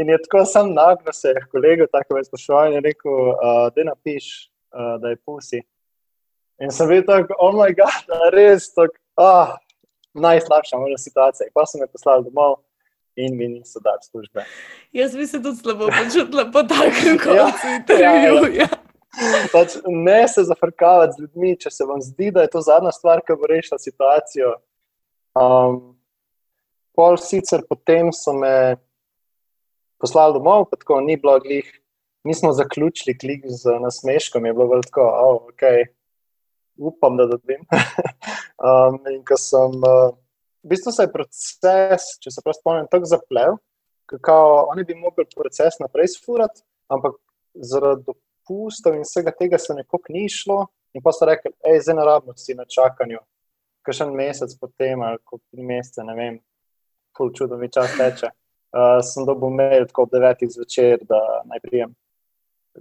In 0.00 0.08
je 0.08 0.18
tako 0.22 0.44
sam 0.48 0.72
naglo 0.74 1.12
se 1.12 1.28
je 1.28 1.46
kolegu, 1.52 1.86
tako 1.92 2.16
je 2.16 2.24
sprašoval 2.24 2.66
in 2.66 2.78
je 2.78 2.80
rekel, 2.80 3.12
uh, 3.12 3.66
da 3.76 3.84
napiš, 3.84 4.50
uh, 4.72 5.00
da 5.02 5.12
je 5.12 5.16
pusi. 5.26 5.60
In 6.62 6.70
sem 6.70 6.88
bil 6.88 7.02
tako, 7.06 7.34
oh 7.38 7.54
moj 7.54 7.74
bog, 7.76 7.96
da 8.08 8.30
res 8.32 8.70
tako, 8.74 8.94
ah, 9.20 9.56
najslabša 10.14 10.78
možna 10.78 10.98
situacija. 10.98 11.50
Pa 11.54 11.66
so 11.66 11.78
me 11.80 11.90
poslali 11.90 12.24
domov 12.24 12.62
in 13.16 13.36
mi 13.36 13.48
niso 13.48 13.80
dali 13.80 14.02
službe. 14.02 14.44
Jaz 14.92 15.16
bi 15.16 15.26
se 15.26 15.42
tudi 15.42 15.56
slabo 15.56 15.88
počutila 15.98 16.46
po 16.52 16.62
takem 16.62 17.18
Ja, 17.36 17.44
koncu 17.50 17.66
intervjuja. 17.76 18.68
Pač 19.52 19.76
ne 19.86 20.28
se 20.28 20.42
zafrkavati 20.42 21.12
z 21.16 21.22
ljudmi, 21.22 21.56
če 21.60 21.70
se 21.70 21.84
vam 21.84 22.02
zdi, 22.02 22.30
da 22.34 22.42
je 22.42 22.50
to 22.50 22.60
zadnja 22.60 22.90
stvar, 22.92 23.22
ki 23.26 23.36
bo 23.38 23.50
rešila 23.50 23.78
situacijo. 23.78 24.54
Um, 25.34 25.96
pol 26.94 27.18
sicer 27.18 27.64
potem 27.68 28.12
so 28.14 28.32
me 28.32 28.76
poslali 29.98 30.36
domov, 30.36 30.68
pa 30.70 30.78
tako 30.78 31.00
ni 31.00 31.16
bilo 31.16 31.38
glih. 31.40 31.66
Mi 32.24 32.34
smo 32.34 32.52
zaključili 32.52 33.18
klik 33.18 33.42
z 33.44 33.74
nasmeškom, 33.80 34.46
je 34.46 34.52
bilo 34.52 34.66
bolj 34.70 34.86
tako, 34.86 35.04
oh, 35.04 35.42
ok, 35.50 35.62
upam, 36.76 37.16
da 37.16 37.26
dobim. 37.26 37.66
um, 38.68 38.96
in 39.12 39.20
ko 39.28 39.36
sem, 39.36 39.74
uh, 39.84 40.14
v 40.64 40.72
bistvu 40.72 40.92
se 40.92 41.04
je 41.04 41.12
proces, 41.12 42.06
če 42.24 42.32
se 42.32 42.44
prav 42.44 42.56
spomnim, 42.56 42.88
tako 42.88 43.10
zapletel, 43.10 43.58
kako 44.08 44.36
oni 44.72 44.86
bi 44.88 44.96
mogli 44.96 45.26
proces 45.36 45.76
naprej 45.82 46.14
sfurati, 46.14 46.64
ampak 46.88 47.18
zaradi 47.54 48.06
dopustov 48.08 48.96
in 48.96 49.04
vsega 49.04 49.34
tega 49.36 49.60
se 49.60 49.76
nekako 49.76 50.16
ni 50.16 50.28
šlo. 50.28 50.64
In 50.94 51.02
pa 51.02 51.10
so 51.12 51.26
rekli, 51.26 51.50
hej, 51.66 51.80
zdaj 51.82 51.96
ne 51.98 52.04
rabimo 52.06 52.36
si 52.38 52.54
na 52.54 52.64
čakanju, 52.70 53.18
kakšen 53.84 54.14
mesec 54.16 54.54
potem 54.60 55.02
ali 55.02 55.20
kot 55.24 55.42
tri 55.52 55.62
mesece, 55.66 56.04
ne 56.06 56.14
vem, 56.18 56.38
pol 57.16 57.32
čudno 57.36 57.58
mi 57.60 57.70
čas 57.72 57.94
teče. 57.98 58.32
Uh, 58.74 58.98
sem 59.06 59.26
dobil 59.26 59.52
mail 59.54 59.84
tako 59.86 60.08
ob 60.08 60.14
devetih 60.14 60.50
zvečer, 60.50 61.04
da 61.06 61.20
naj 61.46 61.60
prijem, 61.62 61.92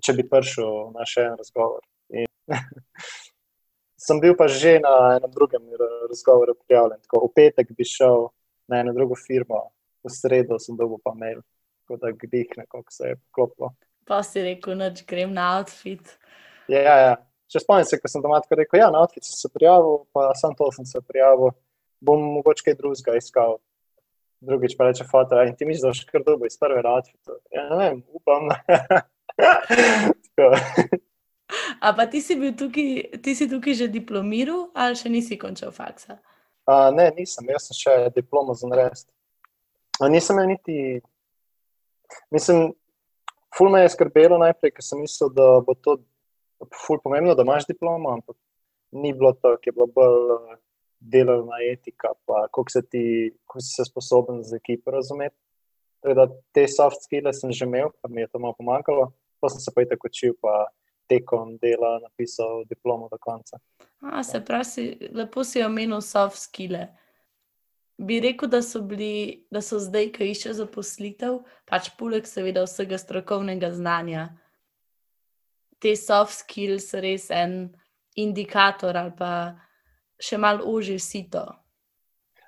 če 0.01 0.15
bi 0.17 0.25
prišel 0.25 0.89
na 0.95 1.05
še 1.05 1.27
en 1.27 1.35
razgovor. 1.37 1.83
In 2.09 2.25
sem 4.05 4.19
bil 4.23 4.33
pa 4.39 4.47
že 4.49 4.79
na 4.81 4.93
enem 5.19 5.31
drugem 5.31 5.67
ra- 5.79 6.07
razgovoru 6.09 6.55
prijavljen. 6.65 7.03
Tako, 7.05 7.27
v 7.27 7.33
petek 7.37 7.75
bi 7.77 7.85
šel 7.85 8.31
na 8.67 8.81
eno 8.81 8.93
drugo 8.95 9.15
firmo, 9.19 9.67
v 10.03 10.11
sredo 10.11 10.57
sem 10.59 10.77
dobil 10.79 10.97
pa 11.03 11.13
mail, 11.13 11.43
tako 11.83 11.99
da 12.01 12.11
glih 12.11 12.57
nekako 12.57 12.91
se 12.91 13.13
je 13.13 13.19
poklopilo. 13.27 13.73
Pa 14.09 14.23
si 14.25 14.41
rekel, 14.43 14.75
noč 14.75 15.05
grem 15.07 15.31
na 15.35 15.59
outfit. 15.59 16.17
Ja, 16.67 16.97
ja. 16.99 17.13
Če 17.51 17.61
spomnim 17.61 17.87
se, 17.87 17.99
ko 18.01 18.09
sem 18.09 18.23
doma 18.23 18.39
tako 18.41 18.57
rekel, 18.61 18.81
ja, 18.81 18.89
na 18.93 19.03
outfit 19.03 19.27
sem 19.27 19.37
se 19.37 19.51
prijavil, 19.53 20.03
pa 20.15 20.31
sam 20.39 20.55
to 20.57 20.69
sem 20.75 20.87
se 20.89 21.01
prijavil, 21.03 21.53
bom 22.03 22.19
mogoče 22.39 22.69
kaj 22.69 22.79
drugega 22.79 23.19
iskal. 23.19 23.59
Drugič 24.43 24.73
pa 24.75 24.89
reče 24.89 25.05
foto, 25.07 25.39
in 25.47 25.55
ti 25.55 25.65
misliš, 25.65 25.83
da 25.83 25.91
boš 25.93 26.03
kar 26.09 26.23
dobil 26.25 26.51
iz 26.51 26.57
prve 26.59 26.81
outfita. 26.83 27.37
Ja, 27.55 27.63
ne 27.69 27.75
vem, 27.79 28.03
upam. 28.11 28.51
A 31.81 31.93
pa 31.93 32.05
ti 32.09 32.21
si 32.21 32.35
bil 32.39 32.53
tukaj, 32.57 33.19
ti 33.23 33.35
si 33.35 33.47
tukaj 33.49 33.75
že 33.77 33.87
diplomiral 33.91 34.69
ali 34.73 34.97
še 34.97 35.11
nisi 35.11 35.37
končal 35.39 35.73
faksa? 35.75 36.17
A, 36.65 36.89
ne, 36.95 37.09
nisem, 37.17 37.49
jaz 37.51 37.67
sem 37.69 37.77
še 37.77 37.95
diplomo 38.15 38.55
za 38.55 38.69
narediti. 38.71 39.11
Nisem 40.09 40.39
imel 40.39 40.55
niti, 40.55 40.77
mislim, 42.33 42.71
ful 43.53 43.69
me 43.69 43.83
je 43.83 43.91
skrbelo 43.93 44.39
najprej, 44.41 44.73
ker 44.77 44.85
sem 44.85 45.03
mislil, 45.03 45.29
da 45.35 45.59
bo 45.65 45.75
to 45.75 45.99
ful 46.71 46.99
pomembno, 47.03 47.35
da 47.35 47.45
imaš 47.45 47.67
diplomo, 47.67 48.11
ampak 48.13 48.37
ni 48.91 49.13
bilo 49.13 49.33
to, 49.33 49.55
ki 49.61 49.69
je 49.69 49.75
bilo 49.77 49.87
bolj 49.87 50.33
eh, 50.35 50.57
delovna 50.99 51.59
etika, 51.71 52.13
pa 52.25 52.47
koliko, 52.51 52.71
se 52.71 52.81
ti, 52.81 53.05
koliko 53.45 53.65
si 53.65 53.75
se 53.75 53.85
sposoben 53.89 54.43
z 54.43 54.55
ekipo 54.55 54.91
razumeti. 54.91 55.35
Tako 56.03 56.15
da 56.15 56.27
te 56.51 56.67
soft 56.67 57.03
skills 57.03 57.39
sem 57.41 57.51
že 57.51 57.65
imel, 57.65 57.89
pa 58.01 58.09
mi 58.09 58.21
je 58.21 58.27
to 58.27 58.39
malo 58.39 58.55
pomagalo, 58.57 59.11
pa 59.39 59.49
sem 59.49 59.59
se 59.59 59.71
pa 59.75 59.81
i 59.81 59.87
tako 59.87 60.07
učil, 60.07 60.33
pa 60.41 60.67
tekom 61.07 61.57
dela 61.57 61.99
napisal 61.99 62.65
diplomo 62.69 63.09
do 63.11 63.17
konca. 63.17 63.59
A, 64.01 64.23
se 64.23 64.45
pravi, 64.45 64.65
si, 64.65 64.83
lepo 65.11 65.43
si 65.43 65.63
omenil 65.63 66.01
soft 66.01 66.37
skills. 66.37 66.91
Bi 67.97 68.19
rekel, 68.19 68.49
da 68.49 68.61
so, 68.61 68.81
bili, 68.81 69.45
da 69.51 69.61
so 69.61 69.77
zdaj, 69.79 70.09
ki 70.15 70.31
iščejo 70.33 70.55
zaposlitev, 70.57 71.37
pač 71.69 71.91
poleg 71.99 72.25
seveda 72.27 72.63
vsega 72.65 72.97
strokovnega 72.97 73.69
znanja, 73.71 74.31
te 75.83 75.95
soft 75.99 76.37
skills 76.39 76.93
res 77.03 77.27
en 77.33 77.67
indikator 78.15 78.95
ali 78.97 79.13
pa 79.17 79.33
še 80.21 80.39
malo 80.39 80.65
ožje 80.71 80.99
sito. 81.03 81.43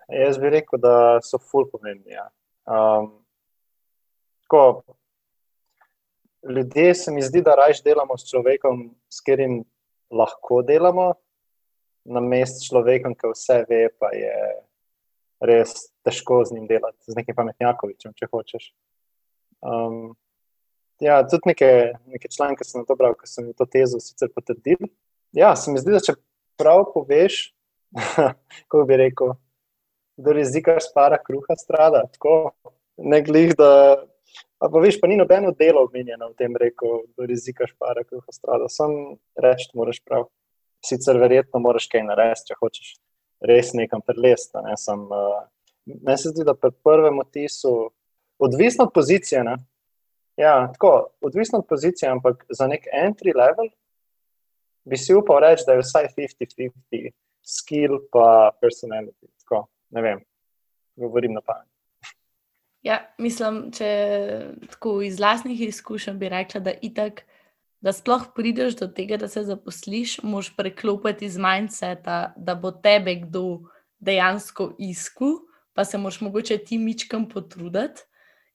Jaz 0.08 0.38
bi 0.40 0.52
rekel, 0.54 0.80
da 0.80 1.20
so 1.26 1.40
ful 1.42 1.66
pomembni. 1.72 2.14
Ja. 2.14 2.28
Um, 2.70 3.10
tako, 4.46 4.96
ljudje 6.46 6.94
se 6.96 7.12
mi 7.12 7.22
zdi, 7.26 7.42
da 7.42 7.56
raje 7.58 7.82
delamo 7.86 8.18
s 8.18 8.30
človekom, 8.30 8.88
s 9.10 9.26
katerim 9.26 9.64
lahko 10.14 10.62
delamo, 10.62 11.14
na 12.06 12.22
mestu 12.22 12.68
človekom, 12.68 13.16
ki 13.18 13.32
vse 13.34 13.64
ve, 13.70 13.88
pa 14.00 14.12
je 14.14 14.36
res 15.50 15.74
težko 16.06 16.44
z 16.46 16.54
njim 16.54 16.68
delati, 16.70 17.02
z 17.10 17.18
nekim 17.18 17.36
pametnjakovičem, 17.38 18.14
če 18.14 18.30
hočeš. 18.30 18.70
Um, 19.66 20.14
ja, 21.00 21.20
tudi 21.28 21.52
neke, 21.52 21.70
neke 22.12 22.30
članke 22.32 22.64
sem 22.64 22.82
na 22.82 22.88
to 22.88 22.96
bral, 22.96 23.16
ker 23.20 23.30
sem 23.30 23.52
to 23.54 23.66
tezo 23.66 24.00
sicer 24.04 24.32
potrdil. 24.36 24.90
Ja, 25.36 25.56
se 25.56 25.72
mi 25.72 25.82
zdi, 25.82 25.96
da 25.96 26.04
če 26.04 26.16
prav 26.60 26.86
poveš, 26.94 27.50
kako 28.70 28.86
bi 28.88 29.00
rekel, 29.00 29.36
da 30.18 30.36
rizika 30.36 30.78
spara 30.84 31.20
kruha 31.24 31.58
strada, 31.60 32.06
tako 32.14 32.54
ne 32.98 33.22
glih, 33.24 33.56
da. 33.58 33.72
A 34.64 34.70
pa 34.72 34.80
veš, 34.80 34.98
pa 35.02 35.08
ni 35.08 35.18
nobeno 35.20 35.52
delo 35.56 35.84
omenjeno 35.86 36.30
v 36.32 36.38
tem 36.40 36.56
reku, 36.60 37.04
da 37.16 37.28
rizika 37.28 37.68
špara 37.68 38.06
kruha 38.08 38.32
strada. 38.34 38.70
Sam 38.72 39.18
reči, 39.40 39.68
moraš 39.76 40.00
prav. 40.04 40.30
Sicer 40.86 41.20
verjetno 41.20 41.60
moraš 41.60 41.88
kaj 41.92 42.04
narediti, 42.08 42.50
če 42.50 42.58
hočeš 42.60 42.90
res 43.46 43.74
nekam 43.76 44.04
prelesti. 44.06 44.62
Ne? 44.64 44.76
Uh, 44.96 45.44
meni 45.86 46.18
se 46.22 46.32
zdi, 46.32 46.46
da 46.48 46.56
pri 46.56 46.72
prvem 46.84 47.20
otisu, 47.20 47.74
odvisno 48.40 48.88
od 48.88 48.94
pozicije, 48.96 49.44
ne? 49.44 49.58
Ja, 50.38 50.72
tako, 50.74 51.08
odvisno 51.22 51.60
od 51.60 51.68
pozicije, 51.70 52.10
ampak 52.12 52.46
za 52.50 52.68
nek 52.68 52.88
entry 52.94 53.36
level 53.36 53.70
bi 54.86 54.98
si 54.98 55.14
upal 55.14 55.40
reči, 55.40 55.64
da 55.68 55.74
je 55.74 55.82
vsaj 55.82 56.08
50-50, 56.18 57.12
skill 57.46 58.00
pa 58.12 58.52
personality. 58.62 59.30
Tako, 59.44 59.66
ne 59.90 60.02
vem, 60.02 60.20
govorim 60.96 61.34
na 61.34 61.42
pamet. 61.42 61.70
Ja, 62.86 63.00
mislim, 63.18 63.72
če 63.74 63.88
tako 64.70 65.00
iz 65.02 65.18
vlastnih 65.18 65.62
izkušenj 65.68 66.20
bi 66.22 66.30
rekla, 66.30 66.62
da 66.68 66.74
itak, 66.86 67.24
da 67.82 67.94
sploh 67.94 68.28
prideš 68.36 68.78
do 68.78 68.88
tega, 68.88 69.18
da 69.18 69.28
se 69.28 69.42
zaposliš, 69.46 70.20
moš 70.24 70.52
preklopiti 70.58 71.26
iz 71.26 71.38
mindseta, 71.42 72.36
da 72.38 72.56
bo 72.56 72.72
tebe 72.72 73.16
kdo 73.24 73.72
dejansko 73.98 74.76
iskal, 74.78 75.40
pa 75.74 75.86
se 75.86 75.98
moš 75.98 76.22
mogoče 76.22 76.58
ti 76.58 76.78
mičkam 76.78 77.26
potruditi. 77.30 78.06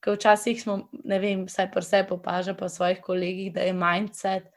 Ker 0.00 0.16
včasih 0.16 0.62
smo, 0.62 0.88
ne 1.04 1.18
vem, 1.20 1.44
vsaj 1.44 1.68
pa 1.72 1.82
vse 1.84 2.02
popaža 2.08 2.54
pa 2.56 2.68
svojih 2.68 3.00
kolegih, 3.04 3.52
da 3.52 3.66
je 3.68 3.76
mindset, 3.76 4.48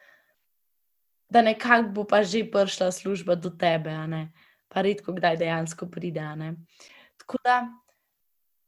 da 1.28 1.42
nekako 1.42 1.88
bo 1.88 2.04
pa 2.08 2.22
že 2.22 2.44
prišla 2.50 2.92
služba 2.92 3.34
do 3.34 3.50
tebe, 3.50 3.92
pa 4.68 4.82
redko 4.82 5.12
kdaj 5.12 5.36
dejansko 5.36 5.86
pride. 5.86 6.24
Tako 7.18 7.38
da 7.44 7.68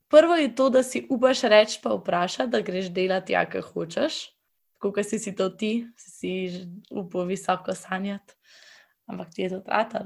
prvo 0.08 0.34
je 0.34 0.54
to, 0.54 0.70
da 0.70 0.82
si 0.82 1.06
upaš 1.10 1.42
reči, 1.42 1.80
pa 1.82 1.94
vprašati, 1.94 2.50
da 2.50 2.60
greš 2.60 2.92
delati, 2.92 3.32
ja, 3.32 3.44
kar 3.48 3.62
hočeš. 3.62 4.26
Tako 4.76 4.92
kot 4.92 5.08
si, 5.08 5.18
si 5.18 5.34
to 5.34 5.48
ti, 5.48 5.86
si, 5.96 6.10
si 6.10 6.32
upal 6.90 7.24
visoko 7.24 7.74
sanjati, 7.74 8.34
ampak 9.06 9.32
ti 9.34 9.42
je 9.42 9.50
to 9.50 9.60
trata. 9.60 10.04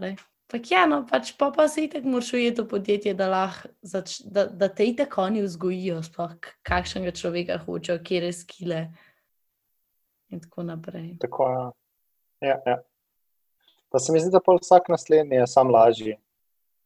Pak 0.51 0.71
ja, 0.71 0.83
no, 0.91 1.05
pač 1.07 1.31
pa, 1.39 1.53
pa 1.55 1.69
se 1.71 1.85
itek 1.87 2.07
moraš 2.11 2.33
ujeti 2.35 2.65
v 2.65 2.71
podjetje, 2.73 3.15
da, 3.15 3.29
lah, 3.31 3.59
zač, 3.87 4.19
da, 4.27 4.49
da 4.51 4.67
te 4.67 4.89
itek 4.91 5.15
oni 5.23 5.45
vzgojijo, 5.45 6.01
sploh 6.03 6.35
kakšnega 6.67 7.15
človeka 7.15 7.59
hočejo, 7.63 8.01
kje 8.03 8.23
res 8.25 8.43
skile 8.43 8.81
in 10.35 10.43
tako 10.43 10.67
naprej. 10.67 11.13
Tako 11.23 11.47
je. 11.51 11.61
Ja, 12.51 12.57
ja. 12.67 12.77
Pa 13.91 13.99
se 13.99 14.13
mi 14.13 14.23
zdi, 14.23 14.31
da 14.35 14.41
pa 14.43 14.55
vsak 14.59 14.89
naslednji 14.91 15.39
je 15.39 15.47
sam 15.47 15.71
lažji. 15.71 16.17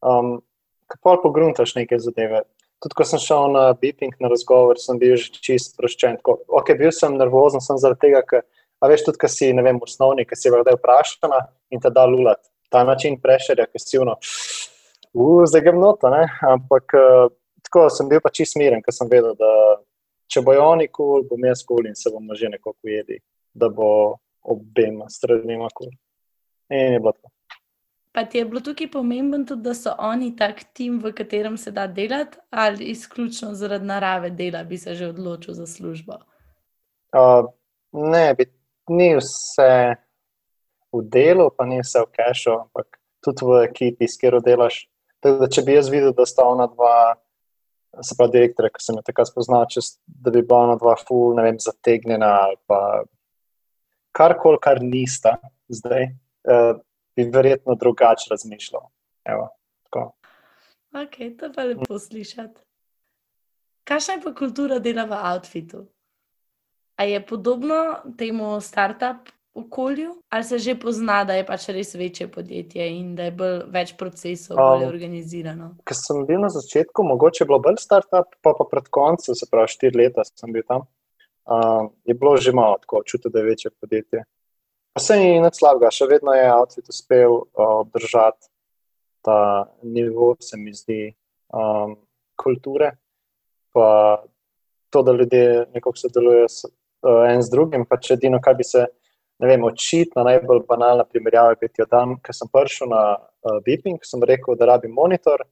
Um, 0.00 0.42
Kako 0.86 1.16
pogruntaš 1.22 1.72
neke 1.74 1.96
zadeve. 1.98 2.42
Tudi 2.84 2.96
ko 2.98 3.04
sem 3.08 3.20
šel 3.22 3.54
na 3.54 3.62
beeping, 3.72 4.12
na 4.20 4.28
razgovor, 4.28 4.76
sem 4.76 4.98
bil 5.00 5.16
že 5.16 5.32
čist 5.40 5.72
sproščen. 5.72 6.18
Ok, 6.24 6.74
bil 6.76 6.92
sem 6.92 7.16
nervozen, 7.16 7.62
sem 7.64 7.80
zaradi 7.80 8.02
tega, 8.04 8.20
ker, 8.28 8.44
a 8.84 8.90
veš, 8.92 9.06
tudi, 9.06 9.20
ker 9.22 9.32
si, 9.32 9.48
ne 9.56 9.64
vem, 9.64 9.80
osnovni, 9.80 10.26
ker 10.28 10.36
si 10.36 10.52
vrde 10.52 10.76
vprašana 10.76 11.40
in 11.72 11.80
te 11.80 11.88
da 11.88 12.04
lulat. 12.04 12.42
Ta 12.74 12.82
način 12.84 13.20
prešerja, 13.22 13.68
si 13.78 14.00
uno, 14.02 14.16
zdaj 15.46 15.62
grem 15.62 15.78
nota, 15.78 16.10
ne? 16.10 16.24
Ampak 16.50 16.96
uh, 16.98 17.28
tako 17.62 17.86
sem 17.90 18.08
bil 18.10 18.22
pa 18.22 18.32
čist 18.34 18.58
miren, 18.58 18.82
ker 18.82 18.94
sem 18.94 19.10
vedel, 19.10 19.36
da 19.38 19.50
če 20.26 20.42
bojo 20.42 20.64
oni 20.72 20.88
kul, 20.90 21.20
cool, 21.20 21.28
bom 21.30 21.46
jaz 21.46 21.62
kul 21.62 21.78
cool 21.78 21.90
in 21.90 21.94
se 21.98 22.10
bomo 22.10 22.34
že 22.34 22.50
nekako 22.50 22.74
ujeli, 22.82 23.20
da 23.54 23.70
bo 23.70 24.18
obema 24.42 25.06
stranima 25.08 25.70
kul. 25.70 25.86
Cool. 25.86 26.00
In 26.74 26.96
je 26.96 27.00
bilo 27.00 27.12
to. 27.12 27.30
Pa 28.14 28.24
ti 28.24 28.38
je 28.38 28.44
bilo 28.44 28.60
tukaj 28.60 28.90
pomembno 28.90 29.44
tudi, 29.44 29.62
da 29.62 29.74
so 29.74 29.94
oni 29.98 30.36
tak 30.36 30.62
tim, 30.72 31.00
v 31.02 31.10
katerem 31.12 31.56
se 31.58 31.70
da 31.74 31.86
delati, 31.86 32.38
ali 32.50 32.84
izključno 32.94 33.54
zaradi 33.54 33.84
narave 33.84 34.30
dela 34.30 34.62
bi 34.64 34.78
se 34.78 34.94
že 34.94 35.08
odločil 35.08 35.54
za 35.54 35.66
službo? 35.66 36.20
Uh, 37.14 37.50
ne, 37.92 38.34
bi, 38.38 38.46
ni 38.88 39.16
vse 39.16 39.96
v 40.94 41.02
delu, 41.10 41.48
pa 41.50 41.66
ni 41.66 41.80
vse 41.82 42.04
v 42.04 42.10
kešu, 42.14 42.54
ampak 42.66 43.00
tudi 43.24 43.46
v 43.46 43.60
ekipi, 43.66 44.08
s 44.08 44.20
katero 44.20 44.40
delaš. 44.44 44.84
Da, 45.24 45.48
če 45.48 45.64
bi 45.64 45.76
jaz 45.76 45.88
videl, 45.92 46.12
da 46.16 46.26
sta 46.28 46.46
ona 46.46 46.68
dva, 46.70 47.16
se 48.04 48.16
pravi, 48.18 48.36
direktor, 48.36 48.68
ki 48.70 48.84
sem 48.84 49.00
jo 49.00 49.04
takrat 49.06 49.30
spoznal, 49.30 49.66
čez, 49.72 49.96
da 50.06 50.32
bi 50.34 50.44
bila 50.44 50.68
ona 50.68 50.78
dva, 50.80 50.96
ful, 51.00 51.32
ne 51.38 51.46
vem, 51.46 51.60
zategnjena 51.60 52.30
ali 52.44 52.58
pa 52.68 52.80
karkoli, 54.14 54.60
kar 54.62 54.82
nista 54.84 55.38
zdaj. 55.72 56.12
Uh, 56.44 56.76
bi 57.16 57.24
verjetno 57.32 57.74
drugače 57.78 58.26
razmišljal. 58.30 58.82
Evo, 59.24 59.48
ok, 60.92 61.16
to 61.40 61.52
pa 61.54 61.64
lepo 61.64 61.98
slišati. 61.98 62.60
Kakšna 63.84 64.14
je 64.14 64.20
pa 64.24 64.34
kultura 64.34 64.78
dela 64.78 65.04
v 65.04 65.18
outfitu? 65.32 65.86
A 66.96 67.04
je 67.04 67.26
podobno 67.26 68.02
temu 68.18 68.60
start-up 68.60 69.28
okolju, 69.54 70.14
ali 70.28 70.44
se 70.44 70.58
že 70.58 70.74
pozna, 70.80 71.24
da 71.24 71.34
je 71.38 71.46
pač 71.46 71.68
res 71.68 71.94
večje 71.94 72.26
podjetje 72.28 72.88
in 72.90 73.14
da 73.14 73.28
je 73.28 73.34
bolj, 73.38 73.60
več 73.70 73.94
procesov, 73.98 74.58
bolj 74.58 74.84
um, 74.84 74.88
organizirano? 74.88 75.68
Ker 75.86 75.98
sem 75.98 76.24
bil 76.26 76.42
na 76.42 76.50
začetku, 76.50 77.04
mogoče 77.06 77.44
je 77.44 77.48
bilo 77.48 77.60
bolj 77.62 77.78
start-up, 77.82 78.34
pa 78.42 78.54
pa 78.58 78.66
pred 78.70 78.90
koncem, 78.90 79.34
se 79.38 79.46
pravi, 79.50 79.70
štiri 79.70 80.02
leta 80.02 80.26
sem 80.26 80.52
bil 80.52 80.66
tam. 80.66 80.88
Um, 81.44 81.92
je 82.08 82.16
bilo 82.18 82.36
že 82.36 82.52
malo 82.56 82.80
tako, 82.82 83.04
čutiti, 83.06 83.30
da 83.30 83.38
je 83.38 83.50
večje 83.50 83.70
podjetje. 83.80 84.24
Vse 84.98 85.18
je 85.20 85.38
nič 85.42 85.58
slabega, 85.58 85.90
še 85.90 86.10
vedno 86.10 86.34
je 86.34 86.50
outfit 86.54 86.90
uspel 86.90 87.38
uh, 87.38 87.78
obdržati 87.84 88.50
ta 89.24 89.70
nivo, 89.82 90.34
se 90.40 90.56
mi 90.56 90.74
zdi, 90.74 91.14
um, 91.54 91.96
kulture. 92.36 92.90
Pa 93.72 94.22
to, 94.90 95.02
da 95.02 95.12
ljudje 95.12 95.66
nekako 95.74 95.96
sodelujejo 95.96 96.46
uh, 96.46 97.24
en 97.30 97.42
z 97.42 97.50
drugim. 97.50 97.86
Pa 97.88 97.96
če 97.96 98.18
edino, 98.18 98.38
kaj 98.44 98.54
bi 98.58 98.66
se, 98.68 98.84
vem, 99.42 99.64
očitno 99.64 100.24
najbolj 100.26 100.62
banalna 100.68 101.04
primerjava, 101.04 101.56
ki 101.58 101.68
ti 101.68 101.82
jo 101.82 101.88
dam, 101.90 102.16
ker 102.22 102.36
sem 102.36 102.50
prišel 102.52 102.90
na 102.92 103.02
uh, 103.16 103.58
Beeping, 103.66 104.02
sem 104.06 104.22
rekel, 104.22 104.56
da 104.58 104.70
rabim 104.74 104.94
monitor. 104.94 105.42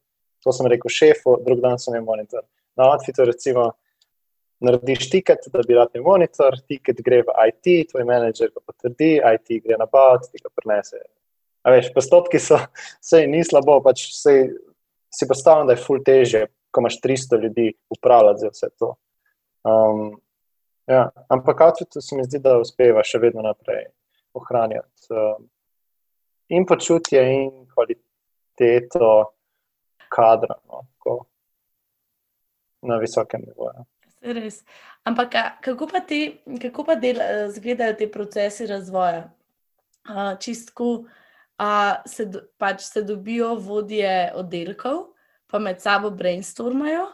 To 0.42 0.52
sem 0.54 0.66
rekel 0.70 0.90
šefu, 0.90 1.38
drug 1.46 1.62
dan 1.62 1.78
sem 1.78 1.94
imel 1.94 2.06
monitor. 2.06 2.44
Na 2.78 2.88
outfitu, 2.90 3.26
recimo, 3.28 3.68
narediš 4.62 5.08
tiket, 5.10 5.46
da 5.52 5.62
bi 5.66 5.76
rad 5.78 5.94
imel 5.94 6.08
monitor, 6.08 6.56
tiket 6.68 7.02
gre 7.04 7.22
v 7.26 7.34
IT, 7.50 7.90
tvoj 7.92 8.06
menedžer 8.08 8.50
ga 8.54 8.62
potrdi, 8.62 9.12
IT 9.18 9.62
gre 9.66 9.78
na 9.78 9.86
bad, 9.90 10.26
ti 10.30 10.42
ga 10.42 10.50
prenese. 10.54 11.02
A 11.62 11.74
veš, 11.74 11.92
postopki 11.94 12.40
so, 12.42 12.58
vse 13.02 13.22
ni 13.30 13.44
slabo, 13.46 13.78
pač 13.84 14.08
vse, 14.10 14.36
si 15.12 15.28
predstavljam, 15.28 15.70
da 15.70 15.76
je 15.76 15.84
ful 15.84 16.02
teže, 16.02 16.46
ko 16.72 16.82
imaš 16.82 16.98
300 17.04 17.38
ljudi 17.42 17.68
upravljati 17.92 18.42
za 18.42 18.50
vse 18.54 18.70
to. 18.80 18.94
Um, 19.62 20.16
ja, 20.86 21.10
ampak 21.28 21.60
outfitu 21.60 22.00
se 22.00 22.16
mi 22.16 22.24
zdi, 22.24 22.40
da 22.42 22.58
uspeva 22.60 23.04
še 23.04 23.20
vedno 23.22 23.42
naprej 23.44 23.86
ohranjati 24.38 25.12
um, 25.12 25.46
in 26.48 26.66
počutje 26.66 27.22
in 27.34 27.50
kvaliteto 27.72 29.12
kadra 30.12 30.56
no, 30.68 30.84
na 32.82 32.98
visokem 32.98 33.44
nivoju. 33.46 33.86
Res. 34.22 34.62
Ampak 35.04 35.34
kako 35.64 35.86
pa, 35.90 36.00
te, 36.06 36.38
kako 36.62 36.84
pa 36.86 36.94
del, 36.94 37.18
izgledajo 37.48 37.96
ti 37.98 38.10
procesi 38.10 38.66
razvoja? 38.70 39.24
Uh, 40.02 40.34
čistko 40.38 40.86
uh, 41.02 42.02
se, 42.06 42.26
pač 42.58 42.86
se 42.86 43.02
dobijo 43.06 43.54
vodje 43.54 44.32
oddelkov, 44.38 45.12
pa 45.46 45.58
med 45.62 45.82
sabo 45.82 46.10
brainstormajo, 46.10 47.06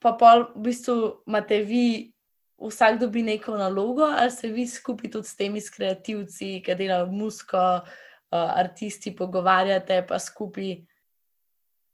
pa 0.00 0.14
pa 0.16 0.34
v 0.40 0.64
bistvu 0.68 0.96
imate 1.28 1.60
vi, 1.68 2.12
vsak 2.60 2.98
dobi 3.00 3.22
neko 3.22 3.56
nalogo, 3.56 4.04
ali 4.04 4.30
se 4.30 4.48
vi 4.48 4.66
skupaj 4.66 5.10
tudi 5.10 5.28
s 5.28 5.36
temi 5.36 5.60
kreativci, 5.76 6.60
ki 6.64 6.74
delajo 6.76 7.06
musko, 7.12 7.58
uh, 7.80 8.50
artisti, 8.60 9.14
pogovarjate, 9.16 10.02
pa 10.08 10.18
skupaj 10.18 10.76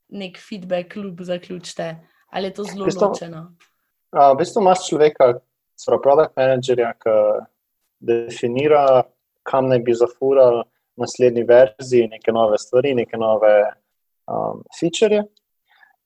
nek 0.08 0.38
feedback, 0.38 0.92
kljub 0.92 1.22
zaključite. 1.22 1.96
Ali 2.30 2.50
je 2.50 2.54
to 2.54 2.64
zelo 2.64 2.86
ločeno? 2.86 3.42
Uh, 4.12 4.32
v 4.34 4.38
bistvu 4.38 4.62
imaš 4.62 4.88
človeka, 4.88 5.32
zelo 5.78 6.00
produkt 6.02 6.36
managerja, 6.36 6.92
ki 7.02 7.14
definira, 8.06 9.04
kam 9.46 9.70
naj 9.70 9.82
bi 9.86 9.94
zafural 9.94 10.64
naslednji 10.96 11.44
verziji, 11.44 12.08
neke 12.08 12.32
nove 12.32 12.58
stvari, 12.58 12.94
neke 12.94 13.18
nove 13.20 13.52
um, 14.26 14.62
feature. 14.80 15.24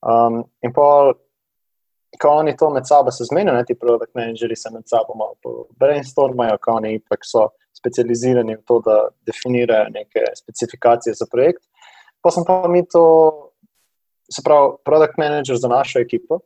Um, 0.00 0.42
in 0.62 0.72
pa, 0.72 1.12
ko 2.18 2.28
oni 2.28 2.56
to 2.56 2.70
med 2.70 2.86
sabo 2.86 3.10
se 3.10 3.24
zmenijo, 3.24 3.62
ti 3.66 3.74
produkt 3.78 4.14
menedžerji 4.14 4.56
se 4.56 4.70
med 4.74 4.82
sabo 4.86 5.14
malo 5.14 5.66
brainstormajo, 5.78 6.58
ko 6.62 6.78
oni 6.80 6.94
ipak 6.98 7.24
so 7.24 7.48
specializirani 7.76 8.56
v 8.56 8.62
to, 8.66 8.80
da 8.84 8.96
definirajo 9.26 9.92
neke 9.94 10.24
specifikacije 10.36 11.14
za 11.14 11.26
projekt. 11.30 11.62
Pa 12.22 12.30
sem 12.30 12.44
pa 12.44 12.68
mi 12.68 12.82
to, 12.88 13.04
se 14.32 14.42
pravi, 14.44 14.76
produkt 14.84 15.18
menedžer 15.18 15.56
za 15.56 15.68
našo 15.68 16.02
ekipo. 16.02 16.40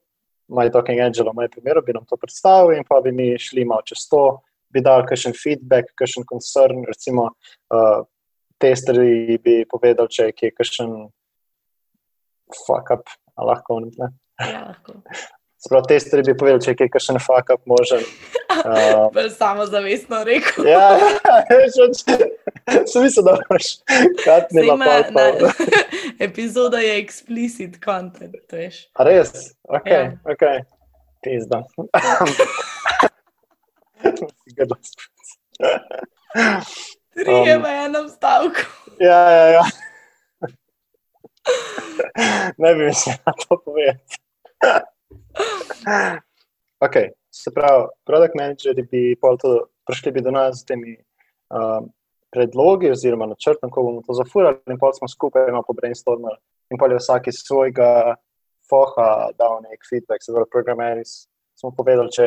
My 0.48 0.68
Talking 0.72 1.00
Angel, 1.00 1.24
v 1.24 1.34
mojem 1.34 1.50
primeru, 1.50 1.82
bi 1.82 1.94
nam 1.96 2.04
to 2.04 2.20
predstavil 2.20 2.76
in 2.76 2.84
pa 2.84 3.00
bi 3.00 3.12
mi 3.12 3.32
šli 3.40 3.64
malo 3.64 3.82
čez 3.88 4.04
to, 4.10 4.42
bi 4.68 4.82
dal 4.84 5.06
kakšen 5.08 5.32
feedback, 5.32 5.94
kakšen 5.96 6.26
concern, 6.28 6.84
recimo, 6.84 7.30
uh, 7.72 8.04
testeri 8.60 9.38
bi 9.40 9.62
povedal, 9.70 10.10
če 10.12 10.28
je 10.28 10.52
kakšen 10.52 10.92
fuck 12.66 12.92
up, 12.92 13.08
lahko 13.40 13.80
ne. 13.86 14.12
Ja, 14.44 14.66
lahko. 14.68 15.00
Sprav, 15.64 15.86
testeri 15.88 16.22
bi 16.26 16.34
povedali, 16.36 16.60
če 16.60 16.74
je 16.74 16.88
kakšen 16.92 17.18
fuck 17.24 17.54
up 17.54 17.62
možen. 17.70 18.04
Uh, 18.54 19.10
samo 19.34 19.64
zavestno 19.66 20.20
rekel. 20.24 20.66
ja, 20.68 20.94
sem 22.92 23.02
mislil, 23.02 23.24
da 23.26 23.34
imaš 23.34 23.66
katni 24.22 24.62
laptop. 24.62 25.64
Epizoda 26.26 26.78
je 26.78 26.94
explicit 27.02 27.76
content, 27.84 28.52
veš. 28.52 28.78
A 28.94 29.04
res? 29.08 29.32
Ok, 29.68 29.90
ja. 29.90 30.12
ok. 30.30 30.44
Pizda. 31.24 31.60
Trije 37.18 37.58
v 37.58 37.74
enem 37.84 38.08
stavku. 38.08 38.64
Ja, 39.02 39.20
ja, 39.30 39.46
ja. 39.58 39.64
ne 42.62 42.74
bi 42.74 42.86
mislil 42.86 43.18
na 43.26 43.32
to 43.44 43.60
povedati. 43.66 44.22
Ok, 46.86 46.96
se 47.30 47.52
pravi, 47.54 47.88
product 48.06 48.38
manageri 48.38 48.86
bi 48.90 49.02
to 49.20 49.52
prišli 49.86 50.12
bi 50.12 50.24
do 50.24 50.30
nas 50.30 50.60
z 50.60 50.70
temi 50.72 50.96
um, 51.50 51.90
predlogi 52.34 52.90
oziroma 52.90 53.26
načrtom, 53.30 53.70
ko 53.70 53.82
bomo 53.82 54.02
to 54.06 54.16
zafurali 54.18 54.58
in 54.70 54.78
pol 54.78 54.92
smo 54.96 55.08
skupaj 55.08 55.48
imamo 55.48 55.62
po 55.66 55.76
brainstormu 55.76 56.34
in 56.70 56.80
pol 56.80 56.92
je 56.92 56.98
vsak 57.02 57.28
iz 57.30 57.42
svojega 57.46 58.16
foha 58.70 59.30
dal 59.38 59.60
nek 59.62 59.84
feedback, 59.90 60.24
se 60.24 60.32
pravi, 60.32 60.50
programeri 60.50 61.04
smo 61.60 61.70
povedali, 61.76 62.10
če 62.12 62.26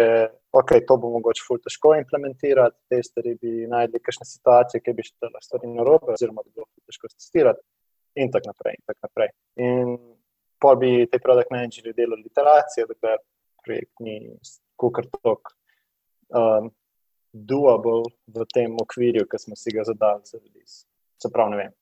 okay, 0.55 0.83
to 0.87 0.97
bo 1.01 1.11
mogoče 1.17 1.43
ful 1.45 1.59
težko 1.63 1.93
implementirati, 1.97 2.77
testeri 2.91 3.35
bi 3.41 3.67
najdli 3.69 4.01
kakšne 4.03 4.27
situacije, 4.29 4.83
ki 4.85 4.93
bi 4.97 5.05
štele 5.05 5.41
stvari 5.43 5.73
narobe 5.73 6.13
oziroma 6.15 6.45
bi 6.45 6.53
bilo 6.55 6.67
težko 6.87 7.11
testirati 7.11 7.61
in 8.21 8.31
tako 8.33 8.53
naprej 8.53 8.77
in 8.77 8.85
tako 8.87 9.09
naprej. 9.09 9.33
In 9.65 9.97
pol 10.59 10.75
bi 10.81 10.91
te 11.11 11.19
product 11.19 11.51
manageri 11.51 11.93
delali 11.93 12.25
iteracije, 12.25 12.87
dokler 12.89 13.19
projekt 13.65 13.99
ni 13.99 14.17
kukar 14.79 15.07
tok 15.21 15.51
um, 16.29 16.69
doable 17.31 18.07
v 18.33 18.45
tem 18.53 18.75
okvirju, 18.81 19.27
ki 19.29 19.39
smo 19.41 19.57
si 19.59 19.73
ga 19.75 19.85
zadali 19.87 20.25
za 20.25 20.39
release. 20.39 20.85
Se 21.21 21.29
pravi, 21.33 21.53
ne 21.53 21.57
vem. 21.61 21.73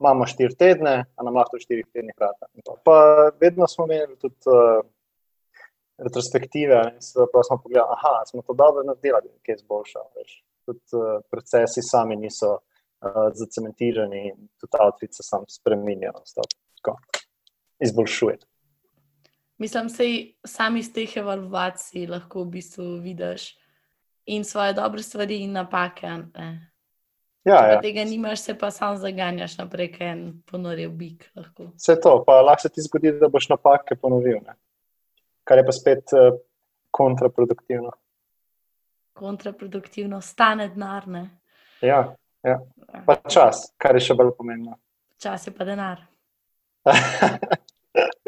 Imamo 0.00 0.26
štiri 0.26 0.56
tedne, 0.56 0.94
a 1.16 1.24
nam 1.24 1.36
lahko 1.36 1.58
v 1.58 1.64
štirih 1.64 1.88
tednih 1.92 2.16
vrata. 2.16 2.48
Pa 2.84 2.96
vedno 3.40 3.68
smo 3.68 3.84
imeli 3.84 4.16
tudi 4.20 4.48
uh, 4.48 4.80
retrospektive 6.00 6.80
pravi, 7.04 7.44
smo 7.48 7.60
pogledali, 7.62 7.96
aha, 7.96 8.24
smo 8.30 8.42
to 8.42 8.56
dobro 8.56 8.84
naredili, 8.88 9.36
kaj 9.44 9.54
je 9.54 9.62
zboljšalo. 9.64 10.26
Tudi 10.66 10.96
uh, 10.96 11.20
procesi 11.30 11.84
sami 11.84 12.16
niso 12.16 12.56
uh, 12.56 13.28
zacementirani 13.36 14.32
tudi 14.60 14.80
outfit 14.80 15.16
se 15.16 15.22
sam 15.22 15.44
spremenja, 15.48 16.12
tako 16.80 16.96
izboljšuje. 17.80 18.38
Mislim, 19.60 19.88
da 19.88 20.48
sami 20.48 20.80
iz 20.80 20.92
teh 20.92 21.16
evalvacij 21.16 22.06
lahko 22.06 22.44
v 22.44 22.50
bistvu 22.56 22.84
vidiš 23.02 23.56
in 24.26 24.44
svoje 24.44 24.72
dobre 24.72 25.02
stvari 25.02 25.42
in 25.44 25.52
napake. 25.52 26.08
Ne? 26.08 26.70
Ja, 27.44 27.66
ja. 27.66 27.80
Tega 27.80 28.04
nimaš, 28.04 28.40
se 28.40 28.58
pa 28.58 28.70
sam 28.70 28.96
zaganjaš 28.96 29.58
naprej, 29.58 29.92
ker 29.92 30.06
en 30.06 30.22
ponoril 30.50 30.90
bik. 30.90 31.30
Lahko. 31.36 31.72
Vse 31.76 31.96
to, 32.00 32.22
pa 32.26 32.40
lahko 32.40 32.62
se 32.62 32.68
ti 32.68 32.82
zgodi, 32.82 33.12
da 33.20 33.28
boš 33.28 33.48
napake 33.48 33.96
ponovil, 34.00 34.40
ne? 34.46 34.56
kar 35.44 35.58
je 35.58 35.66
pa 35.66 35.72
spet 35.72 36.12
uh, 36.12 36.38
kontraproduktivno. 36.90 37.90
Kontraproduktivno 39.12 40.20
stane 40.20 40.68
denar. 40.68 41.04
Ja, 41.82 42.14
ja, 42.42 42.60
pa 43.06 43.16
čas, 43.28 43.72
kar 43.76 43.96
je 43.96 44.04
še 44.08 44.14
bolj 44.14 44.30
pomembno. 44.38 44.78
Čas 45.18 45.46
je 45.46 45.52
pa 45.52 45.64
denar. 45.64 46.06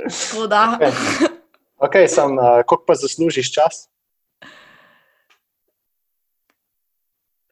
Tako 0.09 0.47
da. 0.47 0.79
Okay. 0.81 0.93
Okay, 1.83 2.09
sem, 2.09 2.39
uh, 2.39 2.63
koliko 2.67 2.85
pa 2.87 2.95
zaslužiš 2.95 3.53
čas? 3.55 3.89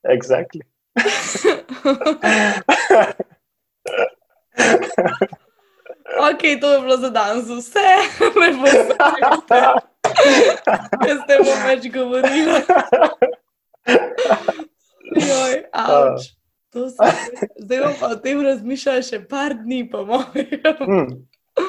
Exactly. 0.02 0.60
ok, 6.30 6.42
to 6.60 6.72
je 6.72 6.80
bilo 6.80 6.96
za 6.96 7.10
danes 7.10 7.44
vse, 7.48 7.80
ne 8.40 8.52
bo 8.52 8.66
se 8.66 8.96
kaj 11.00 11.14
s 11.16 11.22
tem 11.28 11.42
več 11.66 11.86
govorili. 11.92 12.58
Joj, 15.16 15.54
avč. 15.72 16.30
Zdaj 17.62 17.80
bom 17.82 17.94
pa 17.98 18.12
o 18.14 18.16
tem 18.22 18.42
razmišljal 18.46 19.02
še 19.02 19.18
par 19.26 19.56
dni, 19.58 19.82
po 19.90 20.04
mojem. 20.06 20.50
Hmm. 20.78 21.08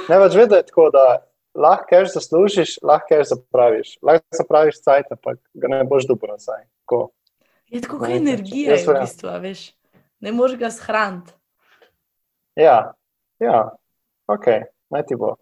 Ne 0.09 0.17
več 0.21 0.35
vedeti, 0.35 0.51
da 0.53 0.57
je 0.61 0.67
tako, 0.69 0.87
da 0.93 1.05
lahko 1.53 1.87
kaj 1.89 2.05
zaslužiš, 2.15 2.77
lahko 2.85 3.11
kaj 3.11 3.23
zapraviš. 3.33 3.93
Lahko 4.05 4.37
zapraviš 4.37 4.81
cajt, 4.85 5.11
ampak 5.17 5.39
ga 5.53 5.71
ne 5.71 5.83
boš 5.89 6.07
dobil 6.09 6.33
nazaj. 6.33 6.63
Tako. 6.83 7.01
Je 7.71 7.81
tako 7.81 8.01
kot 8.01 8.15
energija, 8.15 8.75
v 8.87 8.97
bistvu, 9.01 9.35
veš. 9.43 9.69
Ne 10.21 10.33
moreš 10.35 10.59
ga 10.59 10.71
shraniti. 10.73 11.33
Ja, 12.59 12.93
ja. 13.39 13.61
ok, 14.27 14.47
naj 14.91 15.05
ti 15.07 15.15
bo. 15.15 15.35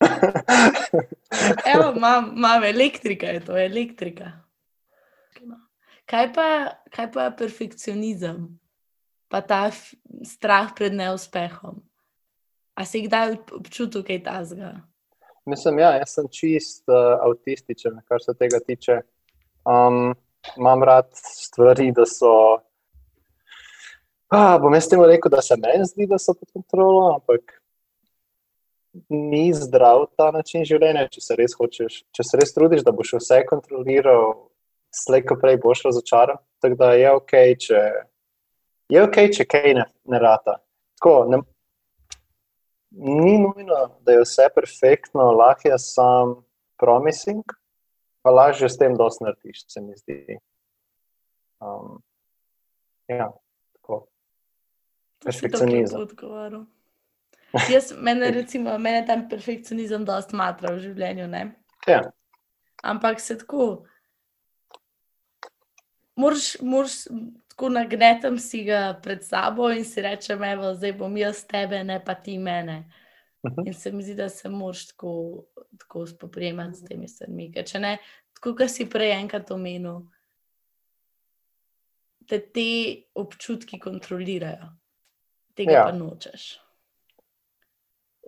Evo, 1.72 1.92
imam, 1.96 2.32
imam 2.36 2.64
elektrika, 2.64 3.32
je 3.32 3.44
to 3.44 3.56
elektrika. 3.58 4.32
Kaj 6.10 6.32
pa, 6.34 6.46
kaj 6.90 7.10
pa 7.12 7.28
je 7.28 7.36
perfekcionizem, 7.38 8.46
pa 9.28 9.40
ta 9.40 9.70
strah 10.26 10.72
pred 10.76 10.94
neuspehom? 10.96 11.80
A 12.74 12.84
si 12.84 13.02
kdaj 13.04 13.36
občutil 13.56 14.04
kaj 14.06 14.22
tasga? 14.24 14.72
Mislim, 15.48 15.80
ja, 15.82 15.94
jaz 15.98 16.14
sem 16.14 16.28
čist 16.32 16.84
uh, 16.88 17.18
avtističen, 17.26 18.00
kar 18.08 18.22
se 18.22 18.34
tega 18.38 18.60
tiče. 18.66 19.00
Um, 19.68 20.12
imam 20.56 20.82
rad 20.82 21.08
stvari, 21.14 21.90
da 21.96 22.06
so. 22.06 22.60
Ah, 24.30 24.58
bom 24.62 24.74
jaz 24.74 24.86
temu 24.88 25.08
rekel, 25.10 25.32
da 25.32 25.42
se 25.42 25.56
meni 25.58 25.88
zdi, 25.88 26.06
da 26.06 26.18
so 26.18 26.36
pod 26.38 26.52
kontrolo, 26.54 27.08
ampak 27.14 27.56
ni 29.08 29.50
zdrav 29.54 30.04
ta 30.16 30.30
način 30.34 30.64
življenja, 30.66 31.08
če 31.10 31.22
se 31.22 31.36
res 31.38 31.54
hočeš, 31.58 31.98
če 32.14 32.26
se 32.26 32.38
res 32.38 32.54
trudiš, 32.54 32.84
da 32.86 32.94
boš 32.94 33.16
vse 33.18 33.40
kontroliral, 33.48 34.34
slejko 34.94 35.36
prej 35.40 35.58
boš 35.62 35.84
razočaran. 35.88 36.38
Tako 36.62 36.78
da 36.78 36.92
je 36.98 37.12
ok, 37.16 37.34
če, 37.64 37.80
je 38.92 39.02
okay, 39.02 39.30
če 39.34 39.46
kaj 39.50 39.74
ne, 39.78 39.86
ne 40.10 40.22
rata. 40.22 40.58
Tako, 40.98 41.14
ne, 41.30 41.42
ni 42.90 43.38
nujno, 43.38 43.98
da 44.00 44.12
je 44.12 44.20
vse 44.24 44.48
perfektno, 44.54 45.32
lahko 45.32 45.68
je 45.68 45.78
sam 45.78 46.34
promising, 46.78 47.44
pa 48.22 48.30
lažje 48.30 48.68
s 48.68 48.78
tem 48.78 48.96
dosti 48.96 49.24
narediš, 49.24 49.64
se 49.68 49.80
mi 49.80 49.96
zdi. 49.96 50.38
Um, 51.60 52.02
ja, 53.08 53.32
tako. 53.72 54.06
Perfekcionizem. 55.24 56.06
Jaz, 57.70 57.92
mene, 57.98 58.30
recimo, 58.30 58.78
mene 58.78 59.04
tam 59.06 59.28
perfekcionizem 59.28 60.04
dosti 60.04 60.36
matra 60.36 60.74
v 60.74 60.84
življenju. 60.86 61.28
Ja. 61.88 62.02
Ampak 62.82 63.20
se 63.20 63.36
tako, 63.38 63.84
moraš, 66.16 66.54
moraš 66.62 67.02
tako 67.60 67.68
nagnetem 67.68 68.38
si 68.38 68.64
ga 68.64 68.96
pred 69.02 69.24
sabo 69.24 69.68
in 69.70 69.84
si 69.84 70.00
rečem, 70.00 70.42
evo, 70.44 70.72
zdaj 70.74 70.92
bom 70.96 71.16
jaz 71.16 71.42
tebe, 71.44 71.82
ne 71.84 71.98
pa 72.04 72.14
ti 72.14 72.38
mene. 72.38 72.88
Mhm. 73.44 73.66
In 73.66 73.74
se 73.74 73.92
mi 73.92 74.02
zdi, 74.02 74.14
da 74.14 74.28
se 74.28 74.48
moraš 74.48 74.86
tako, 74.86 75.44
tako 75.78 76.06
spoprijemati 76.06 76.76
s 76.76 76.84
temi 76.84 77.08
stvarmi. 77.08 77.52
Če 77.52 77.78
ne, 77.78 77.98
tako 78.32 78.54
kot 78.56 78.72
si 78.72 78.86
prej 78.88 79.12
enkrat 79.12 79.50
omenil, 79.50 80.00
te 82.28 82.38
te 82.40 82.64
občutki 83.14 83.78
kontrolirajo, 83.78 84.72
tega 85.54 85.72
ja. 85.72 85.84
pa 85.84 85.92
nočeš. 85.92 86.48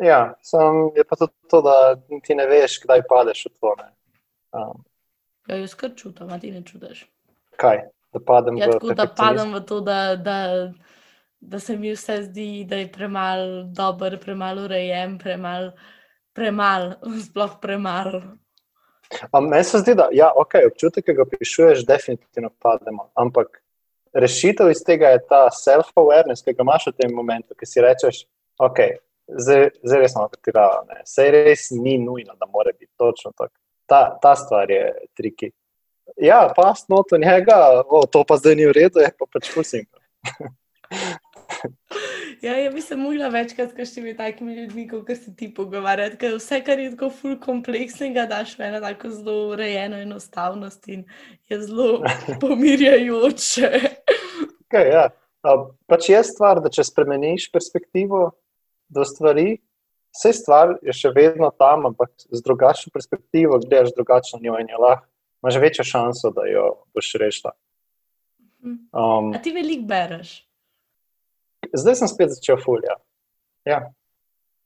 Ja, 0.01 0.21
sem, 0.45 0.93
je 0.97 1.05
pa 1.09 1.17
tudi 1.17 1.33
to, 1.49 1.63
da 1.65 1.97
ti 2.25 2.37
ne 2.37 2.47
veš, 2.47 2.83
kdaj 2.85 3.07
padeš 3.09 3.47
v 3.49 3.55
to. 3.57 3.75
Um. 4.53 4.85
Ja, 5.49 5.57
jaz 5.57 5.75
kar 5.75 5.97
čutim, 5.97 6.29
a 6.29 6.41
ti 6.41 6.53
ne 6.53 6.65
čutiš. 6.65 7.07
Kaj? 7.57 7.85
Da 8.13 8.21
padem, 8.21 8.57
ja, 8.61 8.69
tako, 8.71 8.95
da 8.95 9.07
padem 9.07 9.55
v 9.55 9.61
to, 9.67 9.81
da. 9.81 10.17
da 10.17 10.39
da 11.43 11.59
se 11.59 11.77
mi 11.77 11.93
vse 11.93 12.23
zdi, 12.23 12.65
da 12.69 12.77
je 12.77 12.93
premalo 12.93 13.63
dober, 13.63 14.21
premalo 14.21 14.63
urejen, 14.63 15.19
premalo, 15.19 15.73
premal, 16.33 16.93
sploh 17.27 17.57
premalo. 17.61 18.23
Meni 19.51 19.65
se 19.65 19.79
zdi, 19.79 19.95
da 19.95 20.09
ja, 20.13 20.31
okay, 20.37 20.67
občutek, 20.71 21.05
ki 21.05 21.17
ga 21.19 21.27
pišuješ, 21.29 21.87
definitivno 21.87 22.51
pademo. 22.63 23.11
Ampak 23.15 23.59
rešitev 24.15 24.71
iz 24.71 24.85
tega 24.87 25.11
je 25.13 25.25
ta 25.29 25.43
self-awareness, 25.53 26.45
ki 26.45 26.55
ga 26.55 26.65
imaš 26.65 26.87
v 26.89 26.95
tem 27.03 27.13
momentu, 27.15 27.59
ki 27.59 27.69
si 27.69 27.83
rečeš, 27.85 28.23
ok, 28.63 28.81
zdaj 29.27 29.67
res 29.99 30.15
smo 30.15 30.29
pretirali. 30.33 31.03
Sej 31.05 31.35
res 31.35 31.67
ni 31.75 31.99
nujno, 31.99 32.39
da 32.39 32.49
mora 32.49 32.73
biti 32.79 32.93
točno 32.97 33.35
tako. 33.37 33.57
Ta, 33.87 34.05
ta 34.23 34.37
stvar 34.39 34.71
je 34.71 34.87
triki. 35.19 35.51
Ja, 36.23 36.47
pa 36.55 36.71
snot 36.79 37.11
v 37.11 37.19
njega, 37.19 37.83
o, 37.91 38.05
to 38.07 38.23
pa 38.23 38.39
zdaj 38.39 38.55
ni 38.55 38.67
v 38.71 38.77
redu, 38.79 39.03
je 39.03 39.11
pa 39.11 39.27
pač 39.27 39.51
pusim. 39.55 39.89
Ja, 42.43 42.57
ja, 42.59 42.71
bi 42.75 42.81
se 42.83 42.97
mogla 42.99 43.29
večkrat 43.31 43.71
s 43.71 43.77
kakšnimi 43.77 44.17
takimi 44.19 44.55
ljudmi, 44.57 44.89
kot 44.89 45.07
se 45.15 45.31
ti 45.37 45.47
pogovarjati, 45.55 46.17
ker 46.19 46.33
vse, 46.35 46.59
kar 46.67 46.81
je 46.81 46.89
tako 46.91 47.11
ful 47.15 47.37
kompleksnega, 47.39 48.25
daš 48.27 48.57
v 48.59 48.65
eno 48.67 48.81
tako 48.83 49.11
zelo 49.15 49.35
urejeno 49.53 50.01
enostavnost 50.03 50.89
in 50.91 51.05
je 51.47 51.61
zelo 51.63 52.01
pomirjajoče. 52.43 53.71
Okay, 54.67 54.91
ja. 54.91 55.05
Pač 55.87 56.09
je 56.11 56.25
stvar, 56.27 56.59
da 56.65 56.73
če 56.73 56.83
spremeniš 56.89 57.47
perspektivo 57.55 58.33
do 58.91 59.07
stvari, 59.07 59.61
vse 60.19 60.35
stvar 60.43 60.75
je 60.83 60.99
še 60.99 61.15
vedno 61.15 61.53
tam, 61.55 61.87
ampak 61.93 62.11
z 62.27 62.43
drugačno 62.43 62.91
perspektivo 62.91 63.63
gledaš 63.63 63.95
drugačno 63.95 64.43
njo 64.43 64.59
in 64.59 64.75
je 64.75 64.83
lahko, 64.83 65.12
imaš 65.43 65.59
večjo 65.61 65.85
šanso, 65.85 66.31
da 66.31 66.47
jo 66.47 66.85
boš 66.95 67.13
rešila. 67.21 67.53
Mhm. 68.63 68.77
Um, 68.93 69.35
A 69.35 69.43
ti 69.43 69.53
veliko 69.53 69.87
bereš? 69.87 70.43
zdaj 71.73 71.95
sem 71.95 72.09
spet 72.09 72.35
začel 72.35 72.59
fulja. 72.65 72.97
Ja. 73.65 73.93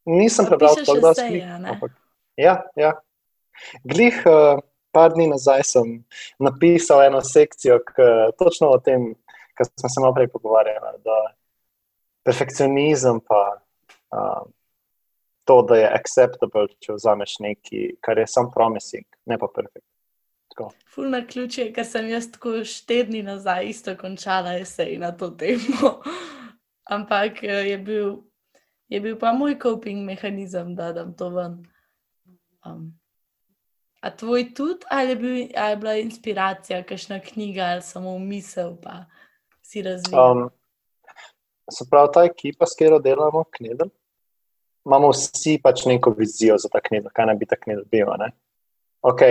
Nisem 0.07 0.47
prebral 0.47 0.77
tako 0.79 0.99
dosti 1.03 1.27
knjig, 1.29 1.45
ampak 1.67 1.93
ja, 2.37 2.61
ja. 2.77 2.93
Glih, 3.85 4.21
uh, 4.29 4.61
par 4.95 5.13
dni 5.17 5.27
nazaj 5.33 5.65
sem 5.67 5.97
napisal 6.39 7.03
eno 7.07 7.21
sekcijo, 7.25 7.81
k, 7.85 8.07
točno 8.39 8.71
o 8.77 8.79
tem, 8.79 9.15
kar 9.57 9.67
smo 9.67 9.89
se 9.89 10.01
malo 10.01 10.15
prej 10.15 10.29
pogovarjali, 10.33 11.01
da 11.05 11.17
perfekcionizem 12.25 13.21
pa 13.27 13.41
uh, 13.57 14.45
to, 15.45 15.61
da 15.63 15.81
je 15.81 15.91
acceptable, 15.99 16.69
če 16.81 16.97
vzameš 16.97 17.39
nekaj, 17.43 17.91
kar 18.05 18.21
je 18.21 18.29
sam 18.31 18.51
promising, 18.55 19.07
ne 19.27 19.39
pa 19.41 19.51
perfekt. 19.55 19.87
Tako. 20.57 20.71
Ful 20.95 21.11
na 21.11 21.21
ključe, 21.27 21.69
ker 21.77 21.85
sem 21.85 22.09
jaz 22.09 22.31
tako 22.33 22.63
štedni 22.65 23.21
nazaj 23.23 23.67
isto 23.69 23.93
končala 23.97 24.55
esej 24.57 24.97
na 24.99 25.11
to 25.13 25.29
temo. 25.31 25.99
Ampak 26.97 27.43
eh, 27.45 27.69
je 27.71 27.79
bil, 27.79 28.15
je 28.89 29.01
bil 29.01 29.19
pa 29.21 29.35
moj 29.37 29.59
coping 29.63 30.07
mehanizem, 30.07 30.75
da 30.75 30.93
dam 30.97 31.13
to 31.17 31.29
ven. 31.29 31.59
Um, 32.65 32.95
a 34.01 34.11
tvoj 34.17 34.55
tudi, 34.55 34.87
ali 34.91 35.11
je, 35.11 35.17
bil, 35.17 35.35
ali 35.57 35.71
je 35.71 35.77
bila 35.77 35.95
inspiracija, 35.97 36.83
kakšna 36.83 37.21
knjiga 37.21 37.65
ali 37.75 37.83
samo 37.83 38.19
misel, 38.19 38.77
pa 38.83 39.05
si 39.63 39.83
razvijal? 39.83 40.33
Um, 40.33 40.51
se 41.71 41.85
pravi, 41.91 42.11
ta 42.15 42.25
ekipa, 42.25 42.67
s 42.67 42.79
katero 42.79 42.99
delamo, 42.99 43.45
knedel, 43.51 43.91
imamo 44.87 45.13
vsi 45.13 45.59
pač 45.63 45.85
neko 45.85 46.15
vizijo 46.17 46.57
za 46.59 46.73
ta 46.73 46.81
knedel, 46.81 47.13
kaj 47.13 47.27
naj 47.27 47.37
bi 47.37 47.47
ta 47.47 47.61
knedel 47.61 47.85
bil. 47.91 48.09
ne. 48.19 48.31
Ok, 49.03 49.23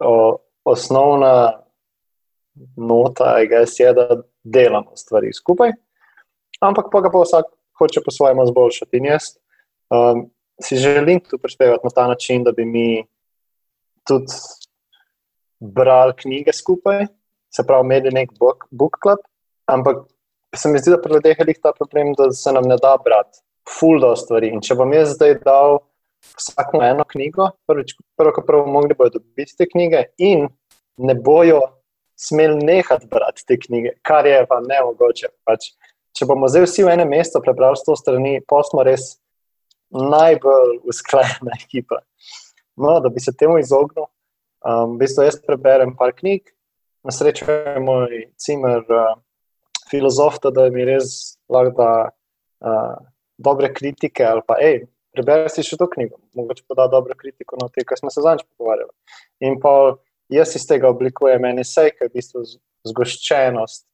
o, 0.00 0.38
osnovna 0.66 1.62
nota 2.76 3.36
guess, 3.48 3.80
je, 3.80 3.92
da 3.92 4.22
delamo 4.44 4.96
stvari 4.96 5.32
skupaj, 5.32 5.72
ampak 6.60 6.88
pa 6.92 7.00
ga 7.00 7.10
pa 7.12 7.22
vsak 7.22 7.50
hoče 7.78 8.00
po 8.04 8.10
svojem 8.10 8.40
izboljšati. 8.44 8.96
In 8.96 9.10
jaz 9.12 9.36
um, 9.90 10.26
si 10.62 10.76
želim 10.76 11.20
tu 11.20 11.38
prispevati 11.38 11.84
na 11.84 11.90
ta 11.94 12.06
način, 12.08 12.44
da 12.44 12.52
bi 12.52 12.64
mi 12.64 13.04
tudi 14.06 14.32
brali 15.60 16.12
knjige 16.16 16.52
skupaj, 16.52 17.06
se 17.54 17.66
pravi, 17.66 17.84
imeli 17.84 18.10
nek 18.12 18.30
book, 18.38 18.64
book 18.70 18.98
club, 19.02 19.18
ampak 19.66 20.06
se 20.56 20.68
mi 20.68 20.78
zdi, 20.78 20.90
da 20.90 21.00
pri 21.00 21.14
ljudeh 21.14 21.36
je 21.38 21.54
ta 21.62 21.72
problem, 21.72 22.14
da 22.18 22.30
se 22.30 22.52
nam 22.52 22.64
ne 22.64 22.76
da 22.82 22.96
brati 23.04 23.38
ful 23.78 24.00
do 24.00 24.14
stvari. 24.16 24.50
In 24.54 24.60
če 24.60 24.76
bom 24.78 24.92
jaz 24.92 25.14
zdaj 25.16 25.40
dal 25.44 25.78
vsakmu 26.36 26.82
eno 26.82 27.04
knjigo, 27.08 27.50
prvič, 27.66 27.94
prvo, 28.18 28.32
kot 28.36 28.46
prvo, 28.46 28.66
mogli 28.70 28.94
bodo 28.98 29.18
dobiti 29.18 29.56
te 29.58 29.66
knjige 29.68 30.04
in 30.18 30.48
ne 30.96 31.14
bojo 31.14 31.60
smeli 32.16 32.64
nehati 32.64 33.06
brati 33.10 33.44
te 33.46 33.58
knjige, 33.60 33.96
kar 34.02 34.26
je 34.26 34.40
pa 34.48 34.60
nemogoče. 34.64 35.30
Pač, 35.44 35.70
če 36.16 36.28
bomo 36.28 36.48
zdaj 36.48 36.66
vsi 36.66 36.86
v 36.86 36.94
enem 36.96 37.12
mestu 37.12 37.42
prebrali 37.44 37.76
sto 37.80 37.96
strani, 37.98 38.40
pa 38.48 38.62
smo 38.64 38.84
res 38.86 39.16
najbolj 39.92 40.80
usklajena 40.88 41.56
ekipa. 41.60 42.00
No, 42.76 42.98
da 43.00 43.12
bi 43.12 43.20
se 43.20 43.32
temu 43.36 43.58
izognil, 43.60 44.08
um, 44.64 44.96
v 44.96 45.04
bistvu 45.04 45.28
jaz 45.28 45.38
preberem 45.44 45.94
par 45.96 46.12
knjig, 46.16 46.48
na 47.06 47.14
srečo 47.14 47.46
je 47.48 47.80
moj 47.80 48.24
cimer 48.40 48.82
uh, 48.90 49.14
filozof, 49.90 50.40
da 50.42 50.66
mi 50.72 50.84
res 50.88 51.36
lahko 51.52 51.76
da 51.76 51.90
uh, 52.08 52.96
dobre 53.38 53.70
kritike 53.72 54.24
ali 54.26 54.42
pa, 54.46 54.58
hej, 54.60 54.84
preberi 55.16 55.50
si 55.52 55.64
še 55.64 55.78
to 55.80 55.88
knjigo, 55.90 56.20
mogoče 56.36 56.66
pa 56.68 56.76
da 56.82 56.90
dobro 56.92 57.16
kritiko 57.16 57.56
na 57.60 57.70
te, 57.72 57.84
kar 57.88 57.98
smo 57.98 58.12
se 58.12 58.24
zadnjič 58.24 58.46
pogovarjali. 58.52 58.92
In 59.48 59.56
pa 59.62 59.72
jaz 60.32 60.54
iz 60.58 60.66
tega 60.68 60.90
oblikujem 60.92 61.48
en 61.48 61.62
esej, 61.64 61.94
ki 61.96 62.04
je 62.04 62.10
v 62.10 62.16
bistvu 62.18 62.44
zgoščenost 62.90 63.86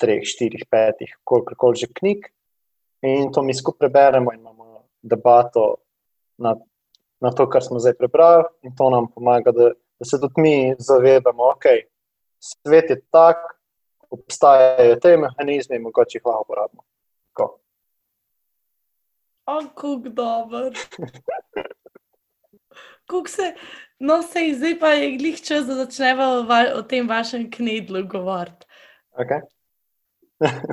treh, 0.00 0.22
štirih, 0.26 0.66
petih, 0.70 1.16
koliko 1.26 1.58
koli 1.58 1.82
že 1.82 1.90
knjig. 1.92 2.30
In 3.04 3.32
to 3.34 3.42
mi 3.44 3.54
skupaj 3.54 3.84
preberemo 3.84 4.32
in 4.32 4.40
imamo 4.40 4.86
debato 5.02 5.66
na, 6.40 6.54
na 7.20 7.32
to, 7.36 7.46
kar 7.50 7.62
smo 7.62 7.82
zdaj 7.82 7.98
prebrali, 7.98 8.46
in 8.64 8.72
to 8.76 8.88
nam 8.90 9.10
pomaga, 9.12 9.52
da, 9.52 9.74
da 9.74 10.08
se 10.08 10.20
tudi 10.20 10.40
mi 10.40 10.56
zavedamo, 10.78 11.50
da 11.50 11.52
okay, 11.52 11.84
svet 12.40 12.90
je 12.90 13.00
tak, 13.12 13.44
obstajajo 14.14 14.96
te 15.02 15.16
mehanizme 15.20 15.78
mogoče 15.82 16.18
jih 16.18 16.26
lahko 16.26 16.46
uporabimo. 16.46 16.82
Kako 19.44 19.96
dober. 19.96 20.72
Kako 23.06 23.28
se, 23.28 23.54
no, 23.98 24.22
sej, 24.22 24.54
zdaj 24.54 24.78
pa 24.80 24.94
je 24.96 25.16
glih 25.16 25.42
čas, 25.42 25.66
da 25.66 25.74
začnemo 25.74 26.24
o, 26.24 26.42
va, 26.48 26.60
o 26.78 26.82
tem 26.82 27.08
vašem 27.08 27.50
knedlu 27.50 28.06
govoriti. 28.08 28.66
Okay. 29.12 29.44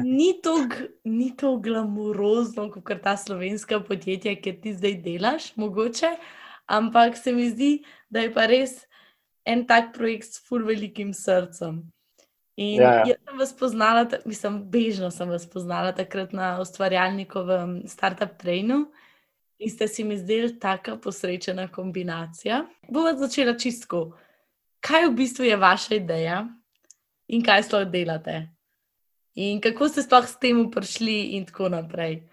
Ni 0.03 0.41
to, 0.41 0.55
ni 1.03 1.35
to 1.37 1.57
glamurozno, 1.57 2.69
kot 2.71 3.03
ta 3.03 3.17
slovenska 3.17 3.79
podjetja, 3.83 4.35
ki 4.41 4.55
ti 4.61 4.73
zdaj 4.73 4.95
delaš, 5.03 5.51
mogoče, 5.55 6.15
ampak 6.65 7.17
se 7.17 7.33
mi 7.35 7.49
zdi, 7.49 7.71
da 8.09 8.25
je 8.25 8.33
pa 8.33 8.47
res 8.49 8.85
en 9.45 9.65
tak 9.67 9.93
projekt 9.93 10.33
s 10.33 10.47
ful 10.47 10.65
velikim 10.65 11.13
srcem. 11.13 11.83
In 12.59 12.81
Ja, 12.81 12.93
ja. 12.93 13.03
jaz 13.07 13.17
sem 13.25 13.37
vas 13.39 13.53
poznala, 13.57 14.07
mislim, 14.25 14.59
bežno 14.71 15.11
sem 15.11 15.29
vas 15.29 15.45
poznala 15.49 15.93
takrat 15.95 16.33
na 16.33 16.59
ustvarjalnikovem 16.61 17.81
startup 17.87 18.35
trainu 18.37 18.85
in 19.61 19.69
ste 19.69 19.87
si 19.87 20.03
mi 20.03 20.17
zdeli 20.17 20.59
taka 20.59 20.97
posrečena 20.97 21.67
kombinacija. 21.71 22.65
Bova 22.89 23.13
začela 23.13 23.53
čistko. 23.57 24.11
Kaj 24.81 25.07
v 25.07 25.13
bistvu 25.15 25.45
je 25.45 25.57
vaša 25.57 25.95
ideja 25.95 26.41
in 27.27 27.43
kaj 27.45 27.63
sploh 27.69 27.85
delate? 27.85 28.49
In 29.35 29.61
kako 29.61 29.87
ste 29.87 30.03
sploh 30.03 30.27
s 30.27 30.35
tem 30.41 30.65
prišli, 30.71 31.37
in 31.37 31.45
tako 31.45 31.69
naprej. 31.69 32.23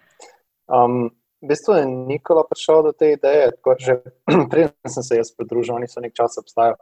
Um, 0.67 1.13
v 1.39 1.53
bistvu 1.53 1.77
je 1.79 1.85
Nikola 1.87 2.43
prišel 2.49 2.83
do 2.83 2.93
te 2.93 3.13
ideje, 3.15 3.53
tako 3.61 3.77
že 3.79 4.01
preden 4.51 4.89
sem 4.89 5.03
se 5.03 5.21
jaz 5.21 5.31
pridružil, 5.37 5.77
oni 5.77 5.87
so 5.87 6.01
nekaj 6.01 6.25
časa 6.25 6.41
obstajali. 6.41 6.81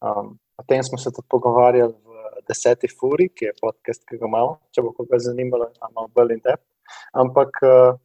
Um, 0.00 0.38
o 0.56 0.62
tem 0.62 0.84
smo 0.84 0.98
se 0.98 1.10
tudi 1.10 1.26
pogovarjali 1.28 1.92
v 1.92 2.09
Deseti 2.50 2.90
Furi, 2.90 3.28
ki 3.30 3.50
je 3.50 3.56
podcast, 3.60 4.02
ki 4.08 4.18
ga 4.18 4.26
imamo, 4.26 4.56
če 4.74 4.82
bo 4.82 4.92
koga 4.96 5.20
zanimalo, 5.22 5.70
imamo 5.78 6.08
bolj 6.16 6.34
in 6.34 6.42
depth. 6.44 6.66
Ampak 7.22 7.60
uh, 7.66 7.98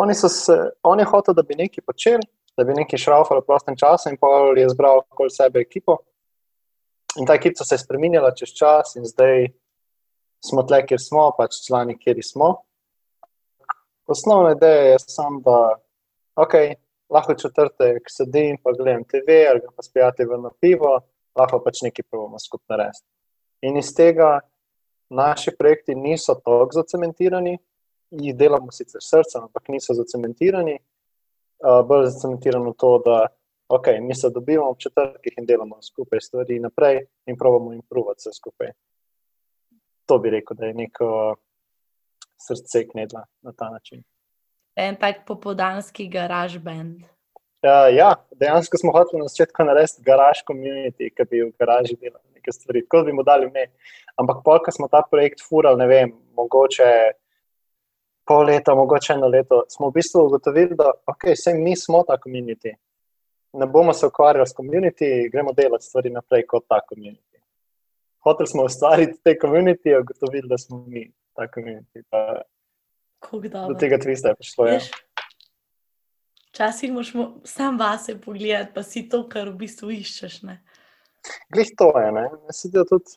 oni 0.00 0.14
so 0.14 0.28
se, 0.28 0.56
on 0.84 1.00
je 1.00 1.08
hotel, 1.08 1.34
da 1.34 1.44
bi 1.48 1.56
nekaj 1.56 1.84
počeli, 1.86 2.28
da 2.58 2.66
bi 2.68 2.76
nekaj 2.76 3.00
šraufali 3.00 3.40
v 3.40 3.48
prostem 3.48 3.76
času, 3.80 4.12
in 4.12 4.18
pa 4.20 4.28
je 4.58 4.68
zbral 4.74 5.00
okoli 5.06 5.32
sebe 5.32 5.62
ekipo. 5.64 5.96
In 7.18 7.26
ta 7.26 7.38
ekipa 7.38 7.64
se 7.64 7.78
je 7.78 7.84
spremenjala 7.84 8.34
čez 8.36 8.52
čas, 8.52 8.96
in 9.00 9.06
zdaj 9.08 9.48
smo 10.44 10.66
tle, 10.68 10.82
kjer 10.86 11.00
smo, 11.02 11.30
pač 11.38 11.62
člani, 11.64 11.96
kjer 11.98 12.20
smo. 12.22 12.52
Osnovna 14.08 14.52
ideja 14.56 14.92
je 14.92 14.98
samo, 15.04 15.40
da 15.44 15.56
okay, 16.36 16.76
lahko 17.10 17.34
četrtek 17.34 18.08
sedim 18.08 18.56
in 18.56 18.76
gledam 18.76 19.04
TV 19.04 19.48
ali 19.50 19.60
pa 19.76 19.82
spijati 19.82 20.24
v 20.24 20.38
na 20.42 20.50
pivo, 20.60 21.00
lahko 21.38 21.60
pač 21.64 21.82
nekaj 21.86 22.04
pravimo 22.10 22.38
skupaj 22.38 22.76
narediti. 22.76 23.06
In 23.62 23.76
iz 23.76 23.92
tega 23.94 24.38
naši 25.10 25.54
projekti 25.58 25.94
niso 25.94 26.34
tako 26.34 26.68
zacementirani, 26.74 27.56
jih 28.10 28.36
delamo 28.36 28.72
sicer 28.72 29.02
srcem, 29.04 29.48
ampak 29.48 29.68
niso 29.68 29.94
zacementirani. 29.94 30.78
Uh, 31.58 31.80
bolj 31.86 32.06
zacementirano 32.12 32.72
to, 32.78 32.90
da 33.04 33.26
okay, 33.68 34.00
mi 34.00 34.14
se 34.14 34.30
dobivamo 34.30 34.70
ob 34.70 34.78
četrtkih 34.78 35.34
in 35.36 35.46
delamo 35.46 35.82
skupaj 35.82 36.20
stvari 36.20 36.60
naprej 36.60 37.00
in 37.26 37.36
pravimo 37.36 37.72
improvati 37.72 38.18
vse 38.18 38.32
skupaj. 38.32 38.70
To 40.06 40.18
bi 40.18 40.30
rekel, 40.30 40.56
da 40.56 40.66
je 40.66 40.74
neko 40.74 41.36
srce 42.38 42.88
knedla 42.88 43.24
na 43.42 43.52
ta 43.52 43.70
način. 43.70 44.02
En 44.76 44.96
tak 44.96 45.26
popodanski 45.26 46.08
garaž 46.08 46.58
band. 46.58 47.02
Uh, 47.62 47.96
ja, 47.96 48.14
dejansko 48.38 48.78
smo 48.78 48.92
hoteli 48.92 49.22
na 49.22 49.28
začetku 49.28 49.64
narediti 49.66 50.02
garaž 50.06 50.44
community, 50.46 51.08
ki 51.10 51.24
bi 51.30 51.40
v 51.42 51.48
garaži 51.58 51.96
delal 51.98 52.20
neke 52.34 52.52
stvari, 52.54 52.84
tako 52.86 53.00
da 53.00 53.08
bi 53.08 53.14
mu 53.16 53.24
dali 53.26 53.48
ime. 53.48 53.64
Ampak 54.16 54.44
pol, 54.44 54.60
ko 54.62 54.74
smo 54.74 54.86
ta 54.88 55.00
projekt 55.10 55.42
furali, 55.42 55.80
ne 55.80 55.88
vem, 55.90 56.12
mogoče 56.38 56.90
pol 58.28 58.44
leta, 58.46 58.76
mogoče 58.78 59.16
eno 59.16 59.30
leto, 59.32 59.64
smo 59.74 59.88
v 59.88 59.96
bistvu 59.98 60.26
ugotovili, 60.28 60.76
da 60.78 60.92
okay, 61.10 61.34
vse 61.34 61.56
mi 61.58 61.74
smo 61.76 62.04
ta 62.06 62.18
community. 62.22 62.76
Ne 63.58 63.66
bomo 63.66 63.92
se 63.92 64.06
ukvarjali 64.06 64.46
s 64.46 64.54
community, 64.54 65.08
gremo 65.32 65.52
delati 65.56 65.84
stvari 65.84 66.12
naprej 66.14 66.46
kot 66.46 66.68
ta 66.68 66.78
community. 66.92 67.42
Hoteli 68.22 68.46
smo 68.46 68.68
ustvariti 68.70 69.18
te 69.24 69.34
community, 69.42 69.96
ugotovili, 70.00 70.48
da 70.48 70.58
smo 70.58 70.84
mi 70.86 71.08
ta 71.34 71.48
Kako 73.18 73.40
do 73.40 73.74
tega 73.78 73.98
tvista 73.98 74.28
je 74.28 74.34
prišlo. 74.34 74.66
Ja. 74.66 74.78
Včasih 76.58 76.90
moraš 76.92 77.12
mo- 77.14 77.40
sam 77.46 77.78
vase 77.78 78.16
pogledati, 78.20 78.72
pa 78.74 78.82
si 78.82 79.04
to, 79.08 79.22
kar 79.30 79.46
v 79.46 79.60
bistvu 79.60 79.92
iščeš. 79.94 80.40
Ne? 80.42 80.56
Glih 81.54 81.68
to 81.78 81.92
je. 81.94 82.08
Ne? 82.12 82.24
Se 82.50 82.66
da 82.72 82.82
tudi 82.82 83.14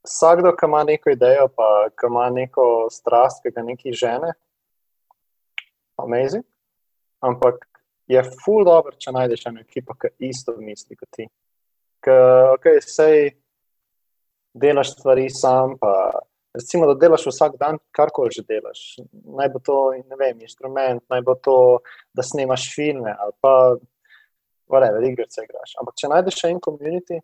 vsakdo, 0.00 0.54
ki 0.56 0.64
ima 0.64 0.80
neko 0.88 1.12
idejo, 1.12 1.50
pa 1.52 1.90
ki 1.92 2.08
ima 2.08 2.30
neko 2.32 2.88
strast, 2.88 3.42
ki 3.44 3.52
ga 3.52 3.66
nekaj 3.66 3.92
žene, 3.92 4.32
amazing. 6.00 6.46
Ampak 7.20 7.68
je 8.08 8.24
full 8.40 8.64
dobro, 8.64 8.96
če 8.96 9.12
najdeš 9.12 9.44
eno 9.52 9.60
ekipo, 9.60 9.98
ki 10.00 10.14
isto 10.30 10.56
misli 10.56 10.96
kot 10.96 11.12
ti. 11.12 11.28
Ker, 12.00 12.54
ok, 12.54 12.70
sej 12.80 13.28
delaš 14.56 14.94
stvari 14.96 15.28
sam, 15.28 15.76
pa 15.76 15.92
recimo, 16.58 16.88
da 16.90 16.96
delaš 16.98 17.26
vsak 17.30 17.56
dan, 17.60 17.78
karkoli 17.94 18.34
že 18.34 18.44
delaš. 18.48 18.82
Naj 19.38 19.52
bo 19.54 19.62
to, 19.64 19.78
vem, 20.18 20.42
inštrument, 20.44 21.04
naj 21.10 21.24
bo 21.26 21.38
to, 21.38 21.56
da 22.12 22.26
snemaš 22.26 22.68
filme 22.74 23.14
ali 23.14 23.34
pa 23.40 23.54
whatever, 24.68 25.02
igrice 25.06 25.46
igraš. 25.46 25.78
Ampak 25.80 25.96
če 25.96 26.12
najdeš 26.12 26.44
en 26.50 26.60
komunity, 26.60 27.22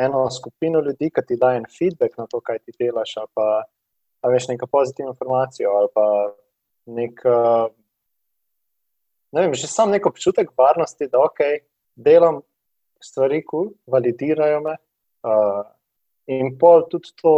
eno 0.00 0.24
skupino 0.32 0.80
ljudi, 0.80 1.10
ki 1.12 1.26
ti 1.28 1.36
daje 1.36 1.60
feedback 1.78 2.16
na 2.18 2.26
to, 2.30 2.40
kaj 2.40 2.62
ti 2.64 2.72
delaš, 2.78 3.18
ali 3.20 3.32
pa 3.36 3.48
a 4.22 4.28
veš 4.28 4.48
neko 4.48 4.66
pozitivno 4.66 5.10
informacijo, 5.10 5.70
ali 5.70 5.88
pa 5.94 6.06
nek, 6.86 7.20
ne 9.32 9.42
vem, 9.42 9.54
že 9.54 9.66
sam 9.66 9.90
neko 9.90 10.08
občutek 10.08 10.52
varnosti, 10.58 11.08
da 11.10 11.24
ok, 11.26 11.40
delam 11.96 12.40
stvari, 13.02 13.42
ki 13.42 13.66
validirajo 13.90 14.60
me. 14.62 14.76
Uh, 15.22 15.62
in 16.30 16.56
pol 16.58 16.86
tudi 16.90 17.12
to 17.18 17.34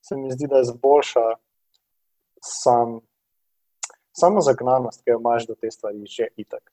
se 0.00 0.16
mi 0.16 0.30
zdi, 0.32 0.46
da 0.50 0.60
izboljša 0.60 1.26
sam, 2.40 3.00
samo 4.12 4.40
zagnanost, 4.40 5.04
ki 5.04 5.10
jo 5.10 5.18
imaš 5.20 5.46
do 5.46 5.54
te 5.54 5.70
stvari, 5.70 6.06
že 6.06 6.28
itak. 6.36 6.72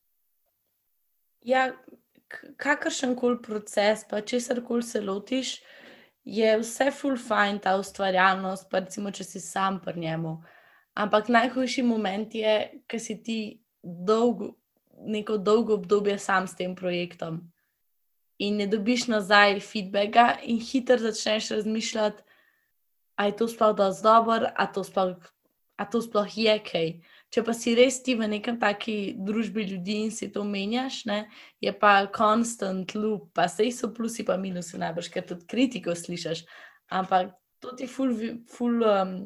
Ja, 1.41 1.71
kakršen 2.57 3.15
koli 3.15 3.41
proces, 3.41 4.03
pa 4.09 4.21
če 4.21 4.39
se 4.43 4.55
kar 4.67 4.83
se 4.83 5.01
lotiš, 5.01 5.57
je 6.27 6.57
vse 6.59 6.91
full 6.91 7.17
fine, 7.17 7.59
ta 7.63 7.77
ustvarjalnost, 7.79 8.67
pa 8.71 8.83
recimo, 8.83 9.11
če 9.11 9.23
si 9.23 9.39
sam 9.39 9.79
pri 9.83 9.99
njemu. 9.99 10.37
Ampak 10.97 11.29
najhujši 11.29 11.83
moment 11.87 12.33
je, 12.35 12.55
ker 12.87 12.99
si 12.99 13.15
ti 13.23 13.37
dolgo, 13.83 14.55
neko 15.07 15.37
dolgo 15.37 15.77
obdobje 15.77 16.17
sam 16.19 16.47
s 16.47 16.57
tem 16.57 16.75
projektom. 16.75 17.45
In 18.43 18.57
ne 18.59 18.67
dobiš 18.67 19.07
nazaj 19.07 19.59
feedbacka, 19.63 20.41
in 20.43 20.59
hitro 20.59 20.97
začneš 20.99 21.51
razmišljati, 21.55 22.26
ali 23.17 23.33
je 23.33 23.37
to 23.37 23.47
sploh 23.47 23.75
dobro, 23.75 24.47
ali 24.55 25.89
to 25.91 26.01
sploh 26.01 26.37
je 26.37 26.57
kaj. 26.63 26.91
Če 27.27 27.43
pa 27.43 27.53
si 27.53 27.73
res 27.75 27.99
ti 28.03 28.15
v 28.15 28.29
nekem 28.31 28.55
taki 28.59 29.17
družbi 29.19 29.65
ljudi 29.67 29.97
in 30.05 30.11
si 30.15 30.29
to 30.31 30.45
menjaš, 30.47 31.01
ne, 31.09 31.17
je 31.59 31.73
pa 31.75 32.05
konstant 32.13 32.93
loop, 32.95 33.27
pa 33.35 33.49
sej 33.51 33.73
so 33.75 33.89
plusi, 33.93 34.23
pa 34.23 34.37
minusi, 34.39 34.79
najbrž, 34.79 35.09
ker 35.11 35.25
tudi 35.27 35.43
kritiko 35.49 35.95
slišiš. 35.97 36.45
Ampak 36.87 37.33
to 37.59 37.73
ti 37.75 37.89
ful, 37.89 38.13
ful 38.47 38.79
um, 38.85 39.17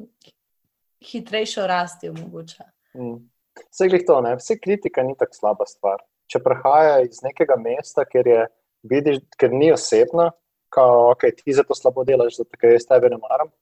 hitrejšo 1.04 1.66
rasti 1.70 2.10
omogoča. 2.10 2.66
Mm. 2.98 3.20
Vse 3.68 3.88
glih 3.92 4.02
to, 4.08 4.18
ne? 4.24 4.34
vse 4.40 4.56
kritika 4.58 5.04
ni 5.06 5.14
tako 5.18 5.36
slaba 5.36 5.68
stvar. 5.68 6.02
Če 6.32 6.40
prihaja 6.42 7.02
iz 7.04 7.20
nekega 7.22 7.58
mesta, 7.60 8.06
ker, 8.08 8.26
je, 8.26 8.46
vidiš, 8.88 9.20
ker 9.38 9.52
ni 9.52 9.68
osebna, 9.72 10.30
kao, 10.72 11.10
ok, 11.12 11.28
ti 11.36 11.54
za 11.54 11.62
to 11.68 11.76
slabo 11.76 12.06
delaš, 12.08 12.40
zato 12.40 12.56
ker 12.58 12.72
jaz 12.72 12.88
tebe 12.88 13.12
ne 13.12 13.20
maram, 13.20 13.52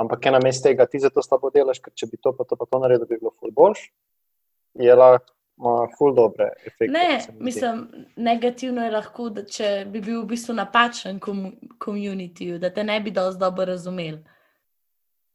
ampak 0.00 0.26
ena 0.26 0.40
mest 0.42 0.64
tega, 0.64 0.86
ti 0.86 1.00
za 1.00 1.10
to 1.12 1.22
slabo 1.24 1.50
delaš, 1.54 1.82
ker 1.84 1.92
če 1.94 2.08
bi 2.10 2.20
to 2.22 2.32
pa 2.36 2.46
to, 2.48 2.56
pa 2.56 2.66
to 2.68 2.80
naredil, 2.80 3.08
bi 3.08 3.20
bilo 3.20 3.34
ful 3.36 3.52
boljš, 3.54 3.84
je 4.80 4.96
lahko. 4.96 5.34
Ful 5.92 6.14
dobre 6.16 6.46
efekte. 6.64 6.86
Ne, 6.88 7.18
mislim, 7.36 7.82
negativno 8.16 8.80
je 8.80 8.92
lahko, 8.94 9.26
da 9.28 9.42
če 9.44 9.66
bi 9.92 10.00
bil 10.00 10.22
v 10.22 10.30
bistvu 10.30 10.54
napačen 10.56 11.18
komunitiju, 11.20 12.56
da 12.62 12.70
te 12.72 12.80
ne 12.80 12.96
bi 13.04 13.12
dovolj 13.12 13.36
dobro 13.42 13.66
razumel. 13.68 14.22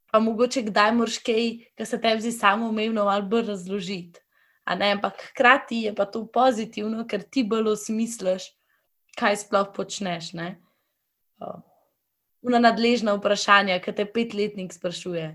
Pa 0.09 0.17
mogoče 0.25 0.63
kdaj 0.71 0.95
moraš 0.97 1.19
kaj, 1.21 1.45
kar 1.77 1.89
se 1.91 1.99
tebi 2.01 2.25
zdi 2.25 2.33
samo 2.33 2.71
umevno, 2.73 3.05
ali 3.05 3.27
bolj 3.29 3.51
razložiti. 3.51 4.23
Ampak 4.65 5.21
hkrati 5.27 5.83
je 5.83 5.93
pa 5.93 6.09
to 6.09 6.23
pozitivno, 6.25 7.05
ker 7.05 7.21
ti 7.21 7.45
bolj 7.45 7.75
osmisliš, 7.75 8.49
kaj 9.21 9.43
sploh 9.45 9.69
počneš. 9.77 10.33
Uh 11.37 11.61
na 12.49 12.59
nadležna 12.59 13.15
vprašanja, 13.17 13.79
ki 13.83 13.93
te 13.95 14.05
petletnik 14.05 14.73
sprašuje 14.73 15.27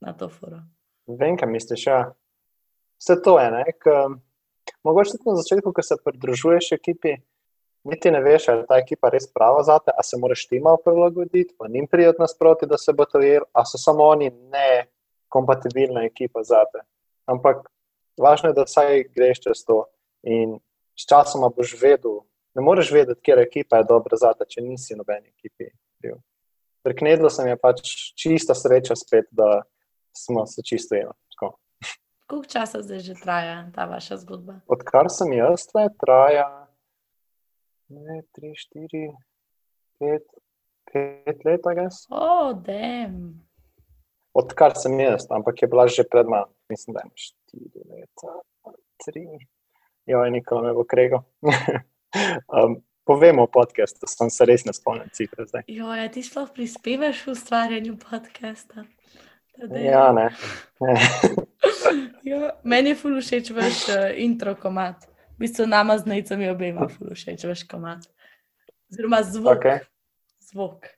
na 0.00 0.12
to 0.16 0.28
forum. 0.28 0.64
Vem, 1.06 1.36
kaj 1.36 1.48
misliš. 1.50 1.86
Ja. 1.86 2.00
Vse 3.00 3.16
to 3.24 3.38
je. 3.40 3.50
Mogoče 4.84 5.18
tudi 5.18 5.32
na 5.32 5.40
začetku, 5.40 5.72
ko 5.72 5.82
se 5.82 5.96
pridružuješ 6.04 6.72
ekipi, 6.72 7.16
niti 7.84 8.10
ne 8.10 8.20
veš, 8.20 8.48
ali 8.48 8.62
je 8.62 8.68
ta 8.68 8.78
ekipa 8.78 9.10
res 9.12 9.26
prava 9.32 9.62
za 9.64 9.78
te, 9.78 9.92
ali 9.94 10.04
se 10.04 10.18
moraš 10.20 10.46
ti 10.48 10.60
malo 10.60 10.78
prilagoditi, 10.84 11.54
pa 11.58 11.68
njim 11.68 11.86
prijeti 11.90 12.20
nasproti, 12.20 12.66
da 12.66 12.78
se 12.78 12.92
bo 12.92 13.04
to 13.04 13.20
jedlo, 13.20 13.48
ali 13.52 13.66
so 13.66 13.78
samo 13.78 14.04
oni 14.04 14.30
ne 14.30 14.86
kompatibilna 15.28 16.04
ekipa 16.04 16.42
za 16.42 16.64
te. 16.72 16.84
Ampak 17.26 17.68
važno 18.20 18.50
je, 18.50 18.54
da 18.54 18.66
vsaj 18.68 19.04
greš 19.14 19.40
čez 19.40 19.64
to 19.66 19.84
in 20.22 20.58
s 20.98 21.06
časoma 21.08 21.48
boš 21.56 21.76
vedel, 21.82 22.20
ne 22.54 22.62
moreš 22.64 22.92
vedeti, 22.92 23.20
kje 23.22 23.38
ekipa 23.42 23.80
je 23.80 23.88
dobra 23.88 24.18
za 24.20 24.32
te, 24.38 24.46
če 24.48 24.64
nisi 24.64 24.96
noben 24.98 25.24
ekipi. 25.26 25.70
Pri 26.80 26.96
Knedlu 26.96 27.28
sem 27.30 27.50
je 27.50 27.58
pač 27.60 27.82
čista 28.16 28.56
sreča 28.56 28.96
spet, 28.96 29.28
da 29.30 29.62
smo 30.16 30.46
se 30.46 30.64
čisto 30.64 30.96
eno. 30.96 31.14
Koliko 32.30 32.46
časa 32.46 32.78
zdaj 32.82 33.00
že 33.02 33.14
traja 33.18 33.56
ta 33.74 33.88
vaša 33.90 34.20
zgodba? 34.22 34.60
Odkar 34.70 35.10
sem 35.10 35.32
jaz, 35.34 35.66
tle, 35.66 35.88
traja 35.98 36.46
ne, 37.90 38.22
tri, 38.32 38.52
štiri, 38.54 39.08
pet, 39.98 40.26
pet 40.92 41.44
let, 41.44 41.66
agnes. 41.66 42.04
O, 42.10 42.20
oh, 42.22 42.50
dem. 42.54 43.42
Odkar 44.30 44.76
sem 44.78 44.94
jaz, 45.00 45.26
ampak 45.34 45.58
je 45.62 45.68
bila 45.68 45.88
že 45.90 46.06
pred 46.06 46.30
mano, 46.30 46.54
mislim, 46.70 46.94
da 46.94 47.02
je 47.02 47.10
štiri 47.26 47.82
leta, 47.90 48.38
tri. 49.02 49.26
Jo, 50.06 50.22
nikoli 50.30 50.70
ne 50.70 50.74
bo 50.74 50.86
kregal. 50.86 51.26
Um, 52.14 52.82
povemo 53.04 53.42
o 53.42 53.46
podkastu, 53.50 54.06
sem 54.06 54.30
se 54.30 54.46
res 54.46 54.64
ne 54.66 54.74
spomnil 54.74 55.10
cifre 55.14 55.46
zdaj. 55.46 55.66
Jo, 55.70 55.90
ja, 55.94 56.08
ti 56.12 56.22
sploh 56.22 56.50
prispevaš 56.54 57.24
v 57.26 57.34
ustvarjanju 57.34 57.96
podcasta. 57.98 58.86
Ja, 59.60 60.12
ne. 60.12 60.30
ne. 60.80 60.94
jo, 62.30 62.48
meni 62.64 62.94
je 62.94 63.00
ful 63.02 63.18
všeč 63.20 63.50
vaš 63.56 63.82
uh, 63.92 64.06
intro 64.16 64.54
komat. 64.56 65.04
V 65.36 65.44
bistvu 65.44 65.66
nama 65.68 65.98
z 65.98 66.08
najcami 66.08 66.48
obema 66.50 66.88
ful 66.88 67.12
všeč 67.14 67.44
vaš 67.48 67.66
komat. 67.68 68.06
Oziroma 68.90 69.22
zvok. 69.22 69.58
Okay. 69.58 69.84
Zvok. 70.50 70.88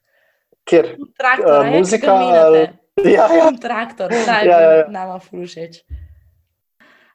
Kjer? 0.65 0.95
Traktor, 1.19 1.67
uh, 1.67 1.73
muzika. 1.75 2.15
Ja, 3.03 3.25
ja. 3.33 3.49
Traktor, 3.57 4.13
ta 4.13 4.45
je 4.45 4.49
ja, 4.53 4.59
ja, 4.61 4.73
ja. 4.73 4.89
nama 4.93 5.17
ful 5.19 5.47
všeč. 5.49 5.81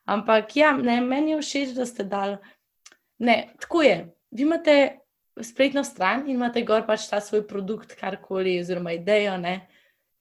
Ampak 0.09 0.55
ja, 0.57 0.71
ne, 0.73 0.97
meni 1.05 1.35
je 1.35 1.41
všeč, 1.43 1.75
da 1.77 1.85
ste 1.85 2.03
dali 2.03 2.41
Ne, 3.17 3.53
tako 3.59 3.81
je. 3.81 4.15
Vi 4.31 4.43
imate 4.43 4.99
spletno 5.41 5.83
stran 5.83 6.25
in 6.27 6.35
imate 6.35 6.61
gor 6.61 6.85
pač 6.87 7.07
ta 7.09 7.21
svoj 7.21 7.47
produkt, 7.47 7.95
karkoli, 7.99 8.59
oziroma 8.59 8.93
idejo. 8.97 9.37
Ne? 9.37 9.67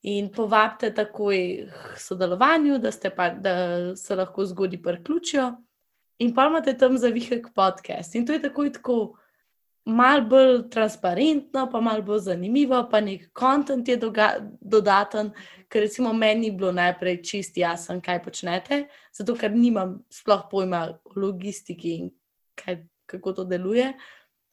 In 0.01 0.31
povabite 0.33 0.93
takoj 0.95 1.37
k 1.67 1.99
sodelovanju, 1.99 2.77
da, 2.79 2.91
pa, 3.15 3.29
da 3.29 3.55
se 3.95 4.15
lahko 4.15 4.45
zgodi 4.45 4.81
priključijo. 4.81 5.51
In 6.19 6.33
pa 6.33 6.47
imate 6.47 6.77
tam 6.77 6.97
za 6.97 7.07
vihek 7.13 7.51
podcast. 7.55 8.15
In 8.15 8.25
to 8.25 8.33
je 8.33 8.41
takoj 8.41 8.71
tako 8.73 9.17
malo 9.87 10.21
bolj 10.21 10.69
transparentno, 10.69 11.69
pa 11.71 11.81
malo 11.81 12.03
bolj 12.03 12.19
zanimivo, 12.19 12.81
pa 12.91 12.99
nek 13.01 13.29
kontent 13.33 13.87
je 13.87 13.97
dodaten, 14.61 15.31
ker 15.69 15.85
recimo 15.85 16.13
meni 16.13 16.51
bilo 16.51 16.71
najprej 16.75 17.21
čist 17.23 17.57
jasen, 17.57 18.01
kaj 18.01 18.19
počnete, 18.23 18.81
zato 19.15 19.35
ker 19.35 19.53
nimam 19.55 19.97
sploh 20.11 20.43
pojma 20.51 20.81
o 20.91 21.19
logistiki 21.19 21.95
in 22.01 22.09
kaj, 22.57 22.81
kako 23.05 23.33
to 23.33 23.45
deluje. 23.45 23.93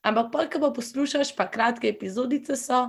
Ampak, 0.04 0.32
pa, 0.32 0.46
ko 0.52 0.60
pa 0.60 0.70
poslušaš, 0.76 1.32
pa 1.36 1.48
kratke 1.48 1.88
epizodice 1.88 2.56
so, 2.60 2.86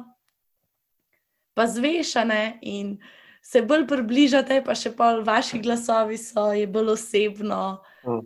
pa 1.55 1.67
zvešane 1.67 2.59
in 2.61 2.97
se 3.43 3.61
bolj 3.61 3.85
približate, 3.87 4.59
pa 4.65 4.75
še 4.75 4.91
pa 4.97 5.13
vaši 5.23 5.61
glasovi 5.63 6.19
so, 6.19 6.49
je 6.51 6.67
bolj 6.67 6.95
osebno. 6.97 7.61
Mm. 8.03 8.25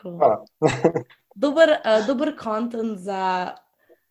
dober, 1.42 1.74
uh, 1.80 2.06
dober 2.06 2.36
content 2.38 2.98
za. 2.98 3.56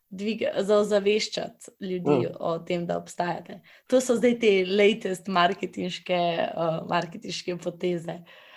Dviga, 0.09 0.63
za 0.65 0.79
ozaveščati 0.81 1.75
ljudi 1.85 2.15
mm. 2.15 2.37
o 2.41 2.55
tem, 2.65 2.87
da 2.89 2.95
obstajate. 2.97 3.59
To 3.93 3.99
so 4.01 4.15
zdaj 4.17 4.39
te 4.41 4.49
latest 4.65 5.27
marketinške, 5.29 6.17
uh, 6.49 6.79
marketinške 6.89 7.53
poteze. 7.61 8.15
Uh, 8.17 8.48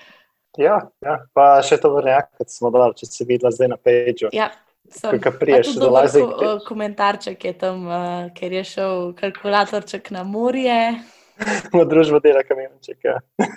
Ja, 0.61 0.75
ja, 1.01 1.15
pa 1.33 1.63
še 1.65 1.79
to 1.81 1.89
vrnjak, 1.95 2.29
kot 2.37 2.53
smo 2.53 2.69
dali, 2.75 2.93
če 2.99 3.09
si 3.09 3.25
videla 3.29 3.53
zdaj 3.55 3.73
na 3.73 3.79
peču. 3.81 4.29
Ja. 4.37 4.51
Kaj 4.93 5.33
priješ, 5.41 5.79
da 5.81 5.89
lahko 5.89 6.27
ko, 6.37 6.49
komentarček 6.67 7.45
je 7.49 7.53
tam, 7.57 7.87
uh, 7.89 8.29
ker 8.37 8.53
je 8.53 8.65
šel 8.69 9.15
kalkulatorček 9.17 10.11
na 10.13 10.27
morje. 10.29 10.99
V 11.73 11.85
družbo 11.89 12.21
dela 12.21 12.43
kamionček. 12.45 13.01
Ja. 13.09 13.17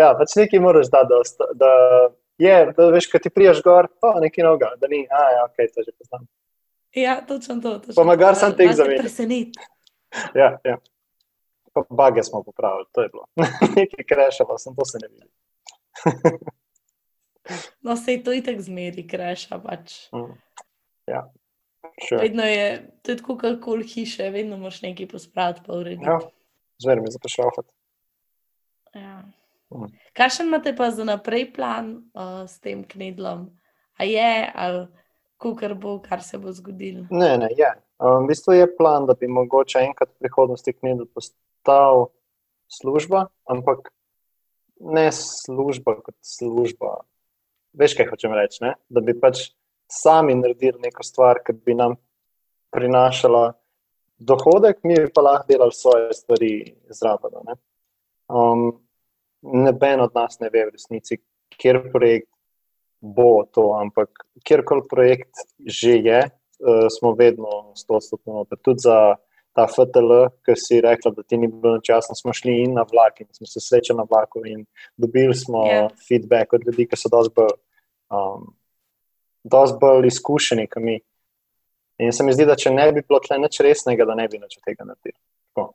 ja, 0.00 0.10
pač 0.18 0.36
nekaj 0.36 0.60
moraš 0.60 0.92
dati, 0.92 1.22
da, 1.40 1.48
da 1.56 1.72
je, 2.40 2.58
da 2.76 2.90
veš, 2.92 3.08
kaj 3.14 3.24
ti 3.24 3.32
priješ 3.32 3.64
gor, 3.64 3.88
pa 4.02 4.12
nekaj 4.20 4.44
noga, 4.44 4.74
da 4.80 4.92
ni, 4.92 5.06
a 5.08 5.24
ja, 5.38 5.48
ok, 5.48 5.64
to 5.72 5.86
že 5.86 5.96
poznam. 5.96 6.28
Ja, 6.94 7.20
točno 7.26 7.60
to. 7.62 7.80
Pomagar 7.96 8.36
sem 8.36 8.52
teh 8.58 8.74
zavedal. 8.74 9.06
Presenit. 9.06 9.56
Ja, 10.34 10.58
ja. 10.66 10.76
Pa 11.72 11.84
bage 11.90 12.22
smo 12.22 12.42
popravili, 12.42 12.86
to 12.92 13.02
je 13.02 13.08
bilo. 13.08 13.24
Nekaj 13.76 14.04
krešalo, 14.08 14.58
sem 14.58 14.76
to 14.76 14.84
se 14.84 14.98
ne 15.02 15.08
videl. 15.08 15.28
no, 17.84 17.96
se 17.96 18.22
to 18.24 18.32
itek 18.32 18.60
zmeri, 18.60 19.06
kreša 19.08 19.58
pač. 19.58 20.08
Mm. 20.14 20.34
Ja. 21.06 21.28
Sure. 22.08 22.22
Vedno 22.22 22.42
je, 22.42 22.90
to 23.02 23.12
je 23.12 23.16
tako 23.16 23.36
kot 23.38 23.60
kol 23.64 23.82
hiše, 23.82 24.30
vedno 24.30 24.56
moraš 24.56 24.82
nekaj 24.82 25.08
pospraviti, 25.08 25.60
pa 25.66 25.72
urediti. 25.72 26.06
Ja, 26.06 26.18
zmeraj 26.82 27.02
mi 27.02 27.10
zaprašavati. 27.10 27.72
Ja. 28.94 29.22
Mm. 29.70 29.92
Kakšen 30.12 30.46
imate 30.46 30.74
pa 30.76 30.90
za 30.90 31.04
naprej 31.04 31.52
plan 31.52 31.92
uh, 32.14 32.48
s 32.48 32.60
tem 32.60 32.84
knedlom? 32.84 33.50
A 33.96 34.04
je, 34.04 34.52
ali 34.54 34.86
kar 35.58 35.74
bo, 35.74 35.98
kar 36.02 36.22
se 36.22 36.38
bo 36.38 36.52
zgodilo? 36.52 37.06
Ne, 37.10 37.38
ne, 37.38 37.48
je. 37.56 37.70
Um, 38.00 38.24
v 38.24 38.32
bistvu 38.32 38.52
je 38.52 38.76
plan, 38.76 39.06
da 39.06 39.14
bi 39.14 39.28
mogoče 39.28 39.78
enkrat 39.78 40.08
v 40.08 40.24
prihodnosti 40.24 40.72
knedl 40.72 41.04
postal 41.60 42.08
služba, 42.68 43.28
ampak 43.44 43.92
ne 44.80 45.12
služba 45.12 46.00
kot 46.00 46.16
služba. 46.22 47.04
Veš, 47.72 47.94
kaj 47.94 48.08
hočem 48.10 48.32
reči? 48.32 48.64
Ne? 48.64 48.74
Da 48.88 49.00
bi 49.00 49.12
pač 49.14 49.52
sami 49.90 50.34
naredili 50.34 50.80
neko 50.80 51.02
stvar, 51.02 51.42
ki 51.44 51.52
bi 51.52 51.74
nam 51.74 51.96
prinašala 52.72 53.52
dohodek, 54.18 54.80
mi 54.84 54.96
pa 55.14 55.20
lahko 55.20 55.46
delali 55.48 55.72
svoje 55.72 56.12
stvari 56.14 56.52
zraven. 56.88 57.56
Um, 58.28 58.80
Noben 59.42 60.00
od 60.00 60.12
nas 60.14 60.36
ne 60.40 60.50
ve 60.52 60.66
v 60.68 60.74
resnici, 60.76 61.16
kjer 61.56 61.90
projekt 61.92 62.28
bo 63.00 63.46
to, 63.48 63.72
ampak 63.80 64.12
kjerkoli 64.44 64.84
projekt 64.88 65.32
že 65.64 65.96
je, 65.96 66.20
uh, 66.28 66.86
smo 66.92 67.14
vedno 67.16 67.72
stotno 67.74 68.42
noter. 68.42 68.60
Tudi 68.60 68.84
za 68.84 69.16
ta 69.60 69.66
FTL, 69.68 70.12
ki 70.44 70.56
si 70.56 70.80
rekla, 70.80 71.12
da 71.16 71.22
ti 71.22 71.36
ni 71.36 71.48
bilo 71.48 71.80
časa, 71.84 72.14
smo 72.16 72.32
šli 72.32 72.62
in 72.64 72.74
na 72.78 72.84
vlak 72.88 73.20
in 73.20 73.28
smo 73.36 73.46
se 73.46 73.60
srečali 73.60 73.98
na 73.98 74.06
vlaku 74.10 74.42
in 74.46 74.64
dobili 74.96 75.34
smo 75.34 75.66
Ja. 75.66 75.82
yeah. 75.82 75.90
feedback 76.08 76.52
od 76.52 76.64
ljudi, 76.66 76.88
ki 76.88 76.96
so 76.96 77.12
dosti 77.12 77.34
bolj, 77.36 77.54
um, 78.10 78.48
dosti 79.44 79.78
bolj 79.80 80.06
izkušeni 80.06 80.66
kot 80.66 80.82
mi. 80.82 81.00
In 82.00 82.12
se 82.12 82.24
mi 82.24 82.32
zdi, 82.32 82.46
da 82.48 82.56
če 82.56 82.72
ne 82.72 82.86
bi 82.92 83.02
bilo 83.04 83.20
tle 83.20 83.36
nič 83.38 83.60
resnega, 83.60 84.06
da 84.08 84.16
ne 84.16 84.28
bi 84.28 84.40
nič 84.40 84.56
od 84.56 84.64
tega 84.64 84.86
naredili. 84.88 85.18
Tako. 85.50 85.66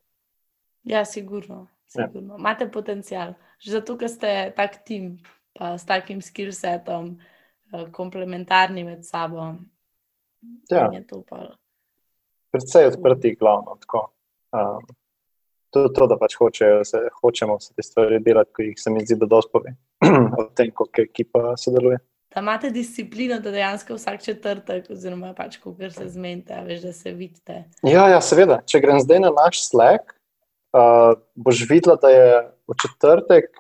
Ja, 0.84 1.06
sigurno. 1.06 1.68
Ja. 1.94 2.08
sigurno. 2.08 2.40
Imate 2.40 2.66
potencial. 2.72 3.36
Že 3.62 3.78
zato, 3.78 3.98
ker 3.98 4.10
ste 4.10 4.32
tak 4.58 4.82
tim, 4.86 5.20
pa 5.54 5.78
s 5.78 5.86
takim 5.86 6.22
skillsetom, 6.22 7.14
eh, 7.74 7.86
komplementarni 7.94 8.84
med 8.84 9.06
sabo. 9.06 9.54
Ja. 10.70 10.90
je 10.94 11.06
to 11.08 11.22
pa. 11.30 11.54
Predvsej 12.56 12.88
odprti, 12.88 13.36
glavno. 13.36 13.76
tako. 13.82 14.08
Um, 14.56 14.86
to, 15.76 15.90
to, 15.90 16.08
da 16.08 16.16
pač 16.16 16.38
hočejo, 16.40 16.84
se, 16.88 17.02
hočemo 17.20 17.58
vse 17.60 17.74
te 17.76 17.84
stvari 17.84 18.22
delati, 18.24 18.54
ki 18.56 18.68
jih 18.70 18.78
se 18.80 18.92
mi 18.96 19.04
zdi, 19.04 19.18
da 19.20 19.28
dosti 19.28 19.52
pove 19.52 19.74
o 20.40 20.46
tem, 20.56 20.72
kako 20.72 21.04
ekipa 21.04 21.58
sodeluje. 21.60 22.00
Da 22.32 22.44
imate 22.44 22.72
disciplino, 22.72 23.42
da 23.44 23.52
dejansko 23.52 23.98
vsak 24.00 24.24
četrtek, 24.24 24.88
oziroma 24.92 25.34
pač, 25.36 25.58
ko 25.60 25.76
se 25.76 26.08
zmenite, 26.14 26.56
a 26.56 26.64
veš, 26.64 26.82
da 26.88 26.94
se 26.96 27.12
vidite. 27.12 27.58
Ja, 27.84 28.08
ja, 28.14 28.22
seveda. 28.24 28.62
Če 28.64 28.80
grem 28.84 29.04
zdaj 29.04 29.20
na 29.26 29.34
naš 29.36 29.66
Slack, 29.68 30.16
uh, 30.76 31.20
boš 31.36 31.66
videla, 31.68 32.00
da 32.00 32.14
je 32.14 32.30
v 32.72 32.80
četrtek 32.86 33.52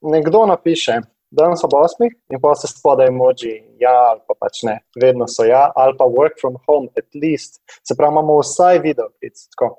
nekdo 0.00 0.46
napiše, 0.48 1.02
danes 1.30 1.62
ob 1.64 1.74
osmih 1.78 2.14
in 2.30 2.40
pa 2.42 2.54
se 2.58 2.68
spodaj 2.70 3.08
emoji, 3.10 3.54
ja 3.82 3.94
ali 4.12 4.20
pa 4.28 4.34
pač 4.38 4.64
ne, 4.66 4.80
vedno 5.00 5.28
so 5.30 5.46
ja, 5.46 5.68
ali 5.76 5.96
pa 5.98 6.08
work 6.10 6.40
from 6.40 6.58
home, 6.66 6.90
at 6.98 7.06
least. 7.14 7.62
Se 7.86 7.94
pravi, 7.96 8.12
imamo 8.12 8.40
vsaj 8.42 8.82
video 8.82 9.10
klic. 9.18 9.46
Kul 9.56 9.76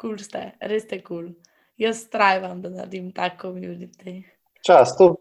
cool 0.00 0.18
ste, 0.18 0.52
res 0.60 0.86
ste 0.88 1.00
kul. 1.00 1.30
Cool. 1.30 1.52
Jaz 1.80 2.04
trajam, 2.12 2.60
da 2.62 2.70
naredim 2.70 3.10
tako 3.14 3.48
community. 3.48 4.22
Čas, 4.66 4.92
to, 4.98 5.16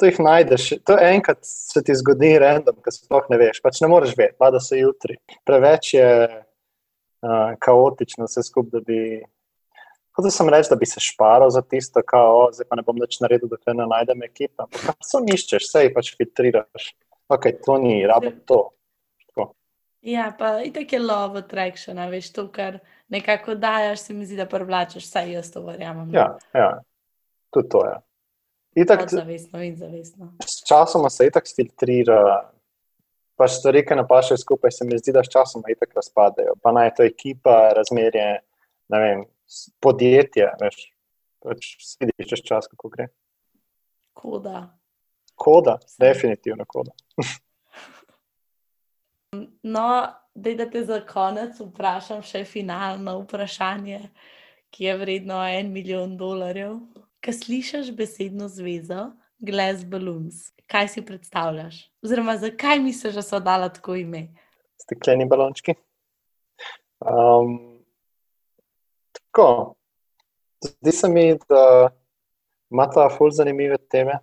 to 0.00 0.08
jih 0.08 0.18
najdeš. 0.24 0.68
To 0.88 0.96
enkrat 0.98 1.44
se 1.44 1.82
ti 1.84 1.94
zgodi 1.94 2.32
random, 2.42 2.80
ki 2.82 2.94
sploh 2.94 3.28
ne 3.30 3.38
veš. 3.40 3.60
Pač 3.62 3.80
ne 3.84 3.90
moreš 3.92 4.16
vedeti, 4.16 4.38
pa 4.40 4.50
da 4.54 4.60
se 4.62 4.80
jutri. 4.80 5.18
Preveč 5.46 5.92
je 5.94 6.08
uh, 6.26 7.52
kaotično 7.62 8.26
vse 8.26 8.46
skupaj, 8.48 8.72
da 8.78 8.84
bi. 8.88 9.00
Hotel 10.16 10.32
sem 10.32 10.48
reči, 10.48 10.70
da 10.72 10.76
bi 10.80 10.86
se 10.88 11.00
šparal 11.00 11.50
za 11.52 11.60
tisto, 11.62 12.00
kao, 12.06 12.48
zdaj 12.52 12.66
pa 12.70 12.78
ne 12.78 12.84
bom 12.86 12.96
več 13.00 13.18
naredil, 13.20 13.50
dokler 13.52 13.76
ne 13.76 13.84
najdem 13.90 14.22
ekipa. 14.24 14.64
Ampak 14.64 15.04
so 15.04 15.20
niščeš, 15.20 15.66
vse 15.68 15.82
jih 15.84 15.92
pač 15.92 16.14
filtriraš. 16.16 16.94
Ok, 17.28 17.50
to 17.66 17.76
ni, 17.82 17.98
rabo 18.08 18.32
to. 18.48 18.60
Tako. 19.26 19.50
Ja, 20.06 20.30
pa 20.38 20.54
itak 20.64 20.96
je 20.96 21.02
love 21.02 21.42
attraction, 21.44 22.00
veš 22.08 22.30
to, 22.32 22.46
kar 22.54 22.80
nekako 23.12 23.58
daš, 23.60 24.06
se 24.06 24.16
mi 24.16 24.24
zdi, 24.24 24.40
da 24.40 24.48
privlačeš, 24.48 25.04
saj 25.10 25.36
jaz 25.36 25.52
to 25.52 25.66
verjamem. 25.66 26.08
Ja, 26.16 26.30
ja, 26.56 26.70
tudi 27.52 27.74
to 27.76 27.84
je. 27.84 27.94
Itak, 28.76 29.06
Zavestno 29.08 29.62
in 29.64 29.76
zavestno. 29.76 30.32
s 30.44 30.64
časoma 30.68 31.10
se 31.10 31.28
itak 31.28 31.44
filtrira. 31.48 32.50
Pač 33.36 33.58
stvari, 33.58 33.82
ki 33.84 33.96
napašajo 33.96 34.40
skupaj, 34.40 34.72
se 34.72 34.84
mi 34.88 34.96
zdi, 34.96 35.12
da 35.12 35.20
s 35.24 35.28
časoma 35.32 35.68
itak 35.68 35.92
razpadejo. 35.96 36.56
Pa 36.62 36.72
naj 36.72 36.94
to 36.96 37.04
ekipa, 37.04 37.72
razmerje, 37.76 38.28
ne 38.92 39.00
vem, 39.00 39.24
podjetje, 39.80 40.50
veš. 40.60 40.82
Pač 41.46 41.72
vidiš 42.00 42.30
čez 42.32 42.42
čas, 42.44 42.68
kako 42.72 42.90
gre. 42.90 43.08
Koda. 44.16 44.78
Koda, 45.36 45.78
Vse. 45.84 45.96
definitivno 46.00 46.64
koda. 46.68 46.96
No, 49.62 50.06
da 50.34 50.54
da 50.54 50.70
te 50.70 50.84
za 50.84 51.00
konec 51.04 51.58
vprašam 51.60 52.22
še 52.24 52.44
finalno 52.48 53.18
vprašanje, 53.20 53.98
ki 54.72 54.84
je 54.84 54.94
vredno 54.96 55.40
en 55.44 55.72
milijon 55.74 56.16
dolarjev. 56.16 56.78
Kaj 57.20 57.34
slišiš 57.42 57.90
besedno 57.96 58.48
zvezo 58.48 59.10
Glass 59.38 59.84
Balloons? 59.84 60.52
Kaj 60.70 60.88
si 60.94 61.04
predstavljaš? 61.04 61.82
Oziroma, 62.04 62.36
zakaj 62.40 62.80
misliš, 62.80 63.18
da 63.18 63.22
so 63.22 63.40
dala 63.40 63.68
tako 63.68 63.98
ime? 64.00 64.28
Stekleni 64.80 65.26
balončki. 65.28 65.74
Um, 67.04 67.75
tako. 69.36 69.74
Zdi 70.60 70.92
se 70.92 71.08
mi, 71.08 71.38
da 71.48 71.88
ima 72.70 72.90
ta 72.90 73.08
ful 73.18 73.30
zanimive 73.30 73.76
teme, 73.90 74.18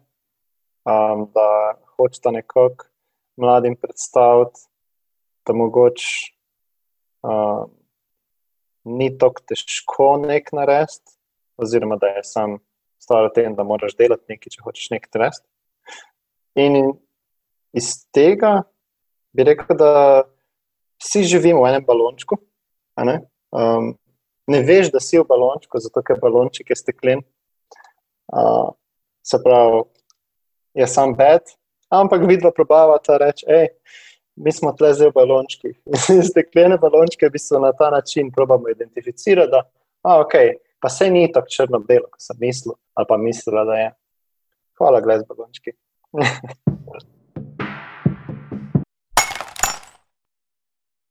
um, 0.86 1.30
da 1.34 1.74
hočeta 1.98 2.32
nekako 2.32 2.86
mladim 3.36 3.76
predstaviti, 3.76 4.60
da 5.46 5.54
mogoče 5.54 6.08
um, 7.24 7.70
ni 8.84 9.18
tako 9.18 9.42
težko 9.48 10.18
nek 10.18 10.52
narediti, 10.52 11.18
oziroma 11.58 11.96
da 11.96 12.08
je 12.08 12.24
sam 12.24 12.58
stvar 12.98 13.30
v 13.30 13.34
tem, 13.36 13.56
da 13.56 13.64
moraš 13.64 13.96
delati 13.96 14.26
nekaj, 14.30 14.50
če 14.50 14.66
hočeš 14.66 14.90
nekaj 14.96 15.10
narediti. 15.14 15.48
In 16.56 16.94
iz 17.74 17.94
tega 18.14 18.64
bi 19.34 19.46
rekel, 19.46 19.78
da 19.78 20.24
vsi 21.02 21.24
živimo 21.24 21.64
v 21.64 21.72
enem 21.72 21.86
balončku. 21.86 22.38
Um, 22.98 23.94
ne 24.48 24.62
veš, 24.64 24.92
da 24.92 25.00
si 25.00 25.20
v 25.20 25.26
balončku, 25.28 25.80
zato 25.80 26.04
ker 26.06 26.20
balonček 26.22 26.72
je 26.74 26.80
steklen. 26.80 27.22
Uh, 28.34 28.72
se 29.24 29.40
pravi, 29.44 29.84
je 30.74 30.88
sam 30.88 31.14
bed, 31.16 31.54
ampak 31.94 32.26
vidva 32.28 32.52
probava 32.52 32.98
ta 33.04 33.18
reči, 33.22 33.46
hej, 33.48 33.70
mi 34.36 34.52
smo 34.52 34.74
tle 34.74 34.94
zdaj 34.98 35.12
v 35.12 35.16
balončkih. 35.20 35.76
Steklene 36.32 36.80
balončke 36.82 37.30
bi 37.30 37.40
se 37.40 37.60
na 37.62 37.72
ta 37.78 37.92
način 37.94 38.32
probamo 38.32 38.70
identificirati, 38.70 39.52
da 39.52 39.64
a, 40.04 40.20
okay, 40.20 40.58
pa 40.82 40.90
se 40.90 41.10
ni 41.10 41.32
tako 41.32 41.48
črno-belo, 41.48 42.10
kot 42.12 42.22
sem 42.22 42.38
mislil, 42.40 42.76
ali 42.94 43.08
pa 43.10 43.18
mislila, 43.18 43.64
da 43.70 43.80
je. 43.80 43.90
Hvala, 44.78 45.02
gledaj, 45.02 45.28
balončki. 45.30 45.78